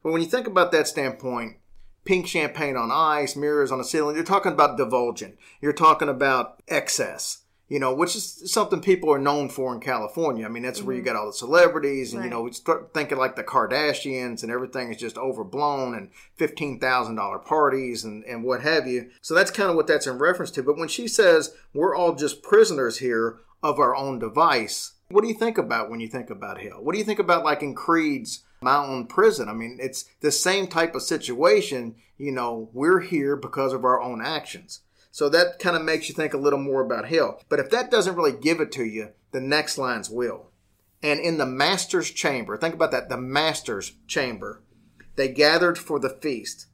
But 0.03 0.11
when 0.11 0.21
you 0.21 0.27
think 0.27 0.45
about 0.45 0.71
that 0.73 0.87
standpoint, 0.87 1.57
pink 2.03 2.27
champagne 2.27 2.75
on 2.75 2.91
ice, 2.91 3.35
mirrors 3.35 3.71
on 3.71 3.79
the 3.79 3.83
ceiling. 3.83 4.15
You're 4.15 4.23
talking 4.23 4.51
about 4.51 4.77
divulging. 4.77 5.37
You're 5.61 5.73
talking 5.73 6.09
about 6.09 6.61
excess. 6.67 7.44
You 7.67 7.79
know, 7.79 7.95
which 7.95 8.15
is 8.15 8.51
something 8.51 8.79
people 8.79 9.11
are 9.11 9.17
known 9.17 9.49
for 9.49 9.73
in 9.73 9.79
California. 9.79 10.45
I 10.45 10.49
mean, 10.49 10.61
that's 10.61 10.83
where 10.83 10.95
you 10.95 11.01
mm-hmm. 11.01 11.13
got 11.13 11.15
all 11.15 11.25
the 11.27 11.33
celebrities, 11.33 12.13
and 12.13 12.23
you 12.23 12.29
know, 12.29 12.43
we 12.43 12.51
start 12.51 12.93
thinking 12.93 13.17
like 13.17 13.35
the 13.35 13.43
Kardashians, 13.43 14.43
and 14.43 14.51
everything 14.51 14.91
is 14.91 14.97
just 14.97 15.17
overblown, 15.17 15.95
and 15.95 16.11
fifteen 16.35 16.79
thousand 16.79 17.15
dollar 17.15 17.39
parties, 17.39 18.03
and 18.03 18.23
and 18.25 18.43
what 18.43 18.61
have 18.61 18.85
you. 18.85 19.09
So 19.21 19.33
that's 19.33 19.49
kind 19.49 19.71
of 19.71 19.75
what 19.75 19.87
that's 19.87 20.05
in 20.05 20.19
reference 20.19 20.51
to. 20.51 20.63
But 20.63 20.77
when 20.77 20.89
she 20.89 21.07
says 21.07 21.55
we're 21.73 21.95
all 21.95 22.13
just 22.13 22.43
prisoners 22.43 22.99
here 22.99 23.39
of 23.63 23.79
our 23.79 23.95
own 23.95 24.19
device, 24.19 24.93
what 25.09 25.21
do 25.21 25.27
you 25.27 25.33
think 25.33 25.57
about 25.57 25.89
when 25.89 25.99
you 25.99 26.07
think 26.07 26.29
about 26.29 26.61
hell? 26.61 26.83
What 26.83 26.93
do 26.93 26.99
you 26.99 27.05
think 27.05 27.19
about 27.19 27.43
like 27.43 27.63
in 27.63 27.73
Creed's 27.73 28.43
mountain 28.61 29.07
prison? 29.07 29.49
I 29.49 29.53
mean, 29.53 29.77
it's 29.81 30.05
the 30.21 30.31
same 30.31 30.67
type 30.67 30.95
of 30.95 31.01
situation. 31.01 31.95
You 32.17 32.31
know, 32.31 32.69
we're 32.73 33.01
here 33.01 33.35
because 33.35 33.73
of 33.73 33.83
our 33.83 34.01
own 34.01 34.21
actions. 34.21 34.81
So 35.15 35.29
that 35.29 35.59
kind 35.59 35.77
of 35.77 35.81
makes 35.81 36.09
you 36.09 36.13
think 36.13 36.33
a 36.33 36.37
little 36.37 36.59
more 36.59 36.81
about 36.81 37.07
hell. 37.07 37.39
But 37.47 37.59
if 37.61 37.69
that 37.69 37.89
doesn't 37.89 38.17
really 38.17 38.33
give 38.33 38.59
it 38.59 38.69
to 38.73 38.83
you, 38.83 39.11
the 39.31 39.39
next 39.39 39.77
lines 39.77 40.09
will. 40.09 40.47
And 41.01 41.21
in 41.21 41.37
the 41.37 41.45
master's 41.45 42.11
chamber, 42.11 42.57
think 42.57 42.75
about 42.75 42.91
that, 42.91 43.07
the 43.07 43.15
master's 43.15 43.93
chamber, 44.07 44.61
they 45.15 45.29
gathered 45.29 45.77
for 45.77 46.01
the 46.01 46.09
feast. 46.09 46.67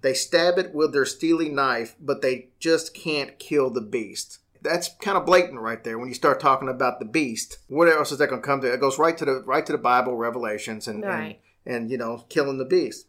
They 0.00 0.12
stab 0.12 0.58
it 0.58 0.74
with 0.74 0.92
their 0.92 1.04
steely 1.04 1.48
knife, 1.48 1.94
but 2.00 2.20
they 2.20 2.48
just 2.58 2.94
can't 2.94 3.38
kill 3.38 3.70
the 3.70 3.80
beast. 3.80 4.40
That's 4.60 4.88
kind 5.00 5.16
of 5.16 5.24
blatant 5.24 5.60
right 5.60 5.84
there 5.84 5.96
when 5.96 6.08
you 6.08 6.14
start 6.14 6.40
talking 6.40 6.68
about 6.68 6.98
the 6.98 7.04
beast. 7.06 7.58
What 7.68 7.86
else 7.86 8.10
is 8.10 8.18
that 8.18 8.28
going 8.28 8.42
to 8.42 8.46
come 8.46 8.60
to? 8.62 8.72
It 8.72 8.80
goes 8.80 8.98
right 8.98 9.16
to 9.18 9.24
the 9.24 9.44
right 9.46 9.64
to 9.66 9.70
the 9.72 9.78
Bible, 9.78 10.16
Revelations, 10.16 10.88
and 10.88 11.04
Right. 11.04 11.38
and, 11.64 11.76
and 11.76 11.90
you 11.92 11.98
know 11.98 12.24
killing 12.28 12.58
the 12.58 12.64
beast. 12.64 13.06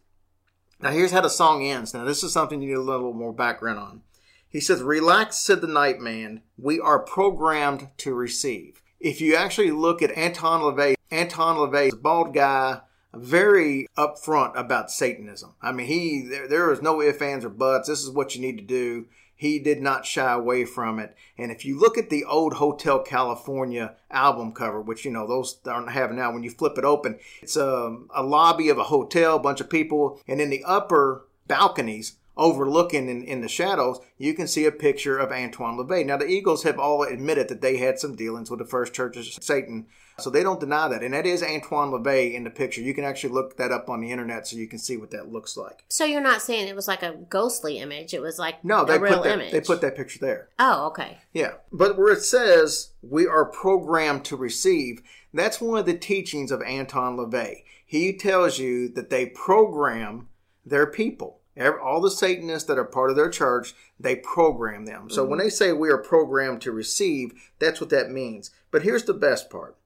Now 0.80 0.90
here's 0.90 1.10
how 1.10 1.22
the 1.22 1.28
song 1.28 1.66
ends. 1.66 1.92
Now 1.92 2.04
this 2.04 2.22
is 2.22 2.32
something 2.32 2.62
you 2.62 2.68
need 2.68 2.74
a 2.74 2.80
little 2.80 3.12
more 3.12 3.32
background 3.32 3.80
on. 3.80 4.02
He 4.48 4.60
says, 4.60 4.82
"Relax," 4.82 5.36
said 5.36 5.60
the 5.60 5.66
night 5.66 6.00
man. 6.00 6.42
We 6.56 6.80
are 6.80 6.98
programmed 6.98 7.88
to 7.98 8.14
receive. 8.14 8.82
If 9.00 9.20
you 9.20 9.36
actually 9.36 9.70
look 9.70 10.02
at 10.02 10.16
Anton 10.16 10.60
LaVey, 10.62 10.94
Anton 11.10 11.56
LaVey, 11.56 11.92
a 11.92 11.96
bald 11.96 12.32
guy, 12.32 12.80
very 13.14 13.88
upfront 13.96 14.56
about 14.58 14.90
Satanism. 14.90 15.54
I 15.60 15.72
mean, 15.72 15.86
he 15.86 16.26
there, 16.28 16.48
there 16.48 16.72
is 16.72 16.82
no 16.82 17.00
ifs, 17.00 17.20
ands, 17.20 17.44
or 17.44 17.50
buts. 17.50 17.88
This 17.88 18.02
is 18.02 18.10
what 18.10 18.34
you 18.34 18.40
need 18.40 18.58
to 18.58 18.64
do. 18.64 19.06
He 19.38 19.58
did 19.58 19.82
not 19.82 20.06
shy 20.06 20.32
away 20.32 20.64
from 20.64 20.98
it. 20.98 21.14
And 21.36 21.52
if 21.52 21.66
you 21.66 21.78
look 21.78 21.98
at 21.98 22.08
the 22.08 22.24
old 22.24 22.54
Hotel 22.54 23.00
California 23.00 23.94
album 24.10 24.52
cover, 24.52 24.80
which 24.80 25.04
you 25.04 25.10
know 25.10 25.26
those 25.26 25.58
aren't 25.66 25.90
have 25.90 26.12
now, 26.12 26.32
when 26.32 26.42
you 26.42 26.50
flip 26.50 26.78
it 26.78 26.84
open, 26.84 27.18
it's 27.42 27.56
a, 27.56 27.98
a 28.14 28.22
lobby 28.22 28.70
of 28.70 28.78
a 28.78 28.84
hotel, 28.84 29.36
a 29.36 29.40
bunch 29.40 29.60
of 29.60 29.68
people, 29.68 30.20
and 30.26 30.40
in 30.40 30.48
the 30.48 30.64
upper 30.64 31.26
balconies 31.46 32.16
overlooking 32.36 33.08
in, 33.08 33.22
in 33.24 33.40
the 33.40 33.48
shadows, 33.48 33.98
you 34.18 34.34
can 34.34 34.46
see 34.46 34.64
a 34.66 34.72
picture 34.72 35.18
of 35.18 35.32
Antoine 35.32 35.76
LaVey. 35.78 36.04
Now, 36.04 36.16
the 36.16 36.26
Eagles 36.26 36.62
have 36.64 36.78
all 36.78 37.02
admitted 37.02 37.48
that 37.48 37.60
they 37.60 37.78
had 37.78 37.98
some 37.98 38.14
dealings 38.14 38.50
with 38.50 38.58
the 38.58 38.66
First 38.66 38.92
Church 38.92 39.16
of 39.16 39.24
Satan, 39.42 39.86
so 40.18 40.30
they 40.30 40.42
don't 40.42 40.60
deny 40.60 40.88
that. 40.88 41.02
And 41.02 41.12
that 41.14 41.26
is 41.26 41.42
Antoine 41.42 41.90
LaVey 41.90 42.34
in 42.34 42.44
the 42.44 42.50
picture. 42.50 42.80
You 42.80 42.94
can 42.94 43.04
actually 43.04 43.32
look 43.34 43.56
that 43.56 43.72
up 43.72 43.88
on 43.88 44.00
the 44.00 44.10
internet 44.10 44.46
so 44.46 44.56
you 44.56 44.66
can 44.68 44.78
see 44.78 44.96
what 44.96 45.10
that 45.10 45.32
looks 45.32 45.56
like. 45.56 45.84
So 45.88 46.04
you're 46.04 46.20
not 46.20 46.42
saying 46.42 46.68
it 46.68 46.76
was 46.76 46.88
like 46.88 47.02
a 47.02 47.16
ghostly 47.28 47.78
image. 47.78 48.14
It 48.14 48.22
was 48.22 48.38
like 48.38 48.64
No, 48.64 48.84
they 48.84 48.96
a 48.96 48.98
real 49.00 49.14
put 49.14 49.24
that, 49.24 49.32
image. 49.34 49.52
they 49.52 49.60
put 49.60 49.80
that 49.82 49.96
picture 49.96 50.18
there. 50.20 50.48
Oh, 50.58 50.86
okay. 50.88 51.18
Yeah. 51.32 51.54
But 51.72 51.98
where 51.98 52.12
it 52.12 52.22
says 52.22 52.90
we 53.02 53.26
are 53.26 53.44
programmed 53.44 54.24
to 54.26 54.36
receive, 54.36 55.02
that's 55.34 55.60
one 55.60 55.78
of 55.78 55.86
the 55.86 55.96
teachings 55.98 56.50
of 56.50 56.62
Anton 56.62 57.16
LaVey. 57.18 57.64
He 57.84 58.16
tells 58.16 58.58
you 58.58 58.88
that 58.94 59.10
they 59.10 59.26
program 59.26 60.28
their 60.64 60.86
people. 60.86 61.40
Every- 61.56 61.80
All 61.80 62.00
the 62.00 62.10
Satanists 62.10 62.68
that 62.68 62.78
are 62.78 62.84
part 62.84 63.10
of 63.10 63.16
their 63.16 63.30
church, 63.30 63.74
they 63.98 64.16
program 64.16 64.84
them. 64.84 65.08
So 65.08 65.24
when 65.24 65.38
mm-hmm. 65.38 65.46
they 65.46 65.50
say 65.50 65.72
we 65.72 65.90
are 65.90 65.98
programmed 65.98 66.60
to 66.62 66.72
receive, 66.72 67.32
that's 67.58 67.80
what 67.80 67.90
that 67.90 68.10
means. 68.10 68.50
But 68.70 68.82
here's 68.82 69.04
the 69.04 69.14
best 69.14 69.48
part. 69.48 69.76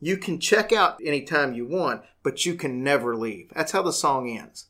You 0.00 0.16
can 0.16 0.38
check 0.38 0.72
out 0.72 1.00
anytime 1.04 1.54
you 1.54 1.66
want, 1.66 2.02
but 2.22 2.46
you 2.46 2.54
can 2.54 2.84
never 2.84 3.16
leave. 3.16 3.50
That's 3.54 3.72
how 3.72 3.82
the 3.82 3.92
song 3.92 4.28
ends. 4.28 4.66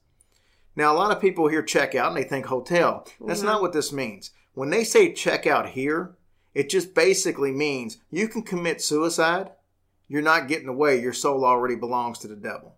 Now, 0.76 0.92
a 0.92 0.96
lot 0.96 1.10
of 1.10 1.20
people 1.20 1.48
hear 1.48 1.62
check 1.62 1.94
out 1.94 2.08
and 2.08 2.16
they 2.16 2.28
think 2.28 2.46
hotel. 2.46 3.06
That's 3.20 3.42
not 3.42 3.54
mm-hmm. 3.54 3.62
what 3.62 3.72
this 3.72 3.92
means. 3.92 4.30
When 4.54 4.70
they 4.70 4.84
say 4.84 5.12
check 5.12 5.46
out 5.46 5.70
here, 5.70 6.16
it 6.54 6.70
just 6.70 6.94
basically 6.94 7.52
means 7.52 7.98
you 8.10 8.28
can 8.28 8.42
commit 8.42 8.80
suicide. 8.80 9.50
You're 10.08 10.22
not 10.22 10.48
getting 10.48 10.68
away. 10.68 11.00
Your 11.00 11.12
soul 11.12 11.44
already 11.44 11.74
belongs 11.74 12.18
to 12.20 12.28
the 12.28 12.36
devil. 12.36 12.77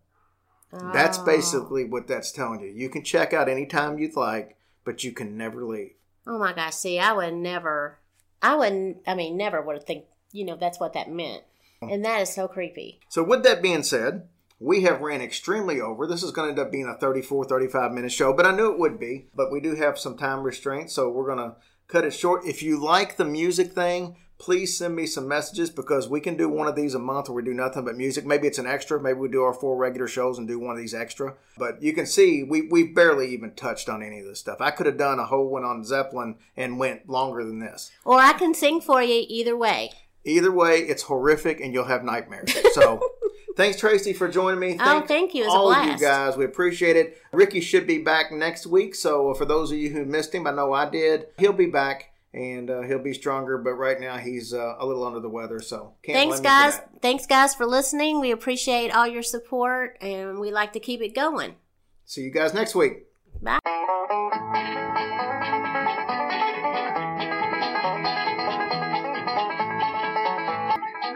That's 0.73 1.19
Oh. 1.19 1.25
basically 1.25 1.85
what 1.85 2.07
that's 2.07 2.31
telling 2.33 2.61
you. 2.61 2.69
You 2.69 2.89
can 2.89 3.03
check 3.03 3.33
out 3.33 3.49
anytime 3.49 3.99
you'd 3.99 4.17
like, 4.17 4.57
but 4.85 5.03
you 5.05 5.13
can 5.13 5.37
never 5.37 5.65
leave. 5.65 5.93
Oh 6.27 6.39
my 6.39 6.53
gosh! 6.53 6.75
See, 6.75 6.99
I 6.99 7.13
would 7.13 7.35
never. 7.35 7.99
I 8.43 8.55
wouldn't. 8.55 8.99
I 9.07 9.15
mean, 9.15 9.37
never 9.37 9.61
would 9.61 9.77
have 9.77 9.85
think. 9.85 10.05
You 10.33 10.45
know, 10.45 10.57
that's 10.57 10.79
what 10.79 10.93
that 10.93 11.11
meant, 11.11 11.43
and 11.83 12.05
that 12.05 12.21
is 12.23 12.33
so 12.33 12.47
creepy. 12.47 13.01
So, 13.09 13.23
with 13.25 13.43
that 13.43 13.63
being 13.63 13.83
said, 13.83 14.29
we 14.61 14.83
have 14.83 15.01
ran 15.01 15.21
extremely 15.21 15.81
over. 15.81 16.07
This 16.07 16.23
is 16.23 16.31
going 16.31 16.47
to 16.47 16.51
end 16.61 16.65
up 16.67 16.71
being 16.71 16.87
a 16.87 16.95
34, 16.99 17.47
35 17.47 17.91
minute 17.93 18.13
show, 18.13 18.33
but 18.33 18.47
I 18.47 18.55
knew 18.55 18.71
it 18.71 18.79
would 18.79 19.01
be. 19.01 19.27
But 19.35 19.51
we 19.51 19.61
do 19.61 19.75
have 19.75 19.99
some 19.99 20.17
time 20.17 20.45
restraints, 20.45 20.93
so 20.95 21.09
we're 21.11 21.27
going 21.35 21.39
to 21.51 21.57
cut 21.89 22.05
it 22.05 22.13
short. 22.13 22.45
If 22.47 22.63
you 22.63 22.81
like 22.81 23.17
the 23.17 23.25
music 23.25 23.73
thing, 23.73 24.17
please 24.41 24.77
send 24.77 24.97
me 24.97 25.07
some 25.07 25.29
messages 25.29 25.71
because 25.71 26.09
we 26.09 26.19
can 26.19 26.37
do 26.37 26.49
one 26.49 26.67
of 26.67 26.75
these 26.75 26.95
a 26.95 26.99
month 26.99 27.29
where 27.29 27.37
we 27.37 27.43
do 27.43 27.55
nothing 27.55 27.85
but 27.85 27.97
music. 27.97 28.25
Maybe 28.25 28.49
it's 28.49 28.59
an 28.59 28.67
extra. 28.67 29.01
Maybe 29.01 29.19
we 29.19 29.29
do 29.29 29.43
our 29.43 29.53
four 29.53 29.77
regular 29.77 30.09
shows 30.09 30.39
and 30.39 30.49
do 30.49 30.59
one 30.59 30.75
of 30.75 30.81
these 30.81 30.95
extra. 30.95 31.35
But 31.59 31.83
you 31.83 31.93
can 31.93 32.07
see 32.07 32.43
we 32.43 32.63
we 32.63 32.85
barely 32.85 33.29
even 33.29 33.53
touched 33.53 33.89
on 33.89 34.03
any 34.03 34.21
of 34.21 34.27
this 34.27 34.41
stuff. 34.41 34.61
I 34.61 34.71
could 34.71 34.87
have 34.87 34.97
done 34.97 35.21
a 35.21 35.27
whole 35.27 35.49
one 35.49 35.65
on 35.65 35.85
Zeppelin 35.85 36.37
and 36.57 36.79
went 36.79 37.09
longer 37.09 37.45
than 37.45 37.61
this. 37.61 37.93
Or 38.05 38.19
I 38.19 38.33
can 38.33 38.55
sing 38.55 38.81
for 38.81 39.03
you 39.03 39.25
either 39.29 39.57
way. 39.57 39.93
Either 40.25 40.51
way, 40.51 40.79
it's 40.79 41.05
horrific 41.05 41.61
and 41.61 41.73
you'll 41.73 41.85
have 41.85 42.03
nightmares. 42.03 42.53
So. 42.73 43.01
Thanks, 43.57 43.79
Tracy, 43.79 44.15
for 44.15 44.27
joining 44.27 44.61
me. 44.61 44.79
Oh, 44.81 45.03
thank 45.03 45.35
you. 45.35 45.43
It 45.43 45.47
was 45.49 45.55
a 45.55 45.59
all 45.59 45.73
of 45.73 45.85
you 45.85 45.99
guys. 45.99 46.35
We 46.37 46.47
appreciate 46.47 46.97
it. 46.97 47.19
Ricky 47.31 47.61
should 47.61 47.87
be 47.87 47.99
back 47.99 48.33
next 48.33 48.67
week. 48.67 48.95
So 48.95 49.33
uh, 49.33 49.35
for 49.35 49.45
those 49.45 49.71
of 49.71 49.77
you 49.77 49.91
who 49.91 50.07
missed 50.07 50.35
him, 50.35 50.47
I 50.47 50.53
know 50.53 50.73
I 50.73 50.89
did. 50.89 51.27
He'll 51.37 51.53
be 51.53 51.67
back 51.67 52.10
and 52.33 52.71
uh, 52.71 52.83
he'll 52.83 53.03
be 53.03 53.15
stronger. 53.15 53.59
But 53.59 53.75
right 53.75 54.01
now 54.01 54.17
he's 54.19 54.53
uh, 54.55 54.77
a 54.79 54.87
little 54.87 55.07
under 55.07 55.21
the 55.21 55.29
weather. 55.29 55.61
So 55.61 55.95
can't 56.03 56.17
Thanks, 56.17 56.41
blame 56.41 56.53
him 56.55 56.61
for 56.61 56.71
guys. 56.71 56.77
that. 56.79 57.03
Thanks, 57.03 57.27
guys, 57.27 57.55
for 57.55 57.67
listening. 57.67 58.21
We 58.21 58.31
appreciate 58.31 58.95
all 58.95 59.07
your 59.07 59.23
support, 59.23 59.97
and 60.01 60.39
we 60.39 60.51
like 60.51 60.73
to 60.75 60.81
keep 60.81 61.01
it 61.01 61.15
going. 61.15 61.57
See 62.05 62.23
you 62.23 62.31
guys 62.31 62.55
next 62.55 62.75
week. 62.75 63.05
Bye. 63.41 63.59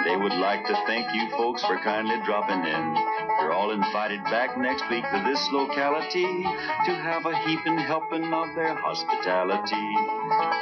They 0.04 0.16
would 0.16 0.34
like 0.34 0.66
to 0.66 0.74
thank 0.86 1.14
you 1.14 1.30
folks 1.30 1.64
for 1.64 1.78
kindly 1.78 2.20
dropping 2.24 2.60
in. 2.64 3.13
You're 3.44 3.52
all 3.52 3.72
invited 3.72 4.24
back 4.24 4.56
next 4.56 4.88
week 4.88 5.04
to 5.04 5.22
this 5.22 5.50
locality 5.52 6.22
to 6.22 6.94
have 6.94 7.26
a 7.26 7.36
heaping 7.46 7.76
helping 7.76 8.32
of 8.32 8.54
their 8.54 8.74
hospitality. 8.74 9.76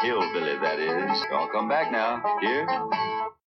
Hillbilly, 0.05 0.59
that 0.59 0.81
is. 0.81 1.25
Y'all 1.31 1.47
come 1.47 1.69
back 1.69 1.93
now. 1.93 2.39
Here? 2.41 2.67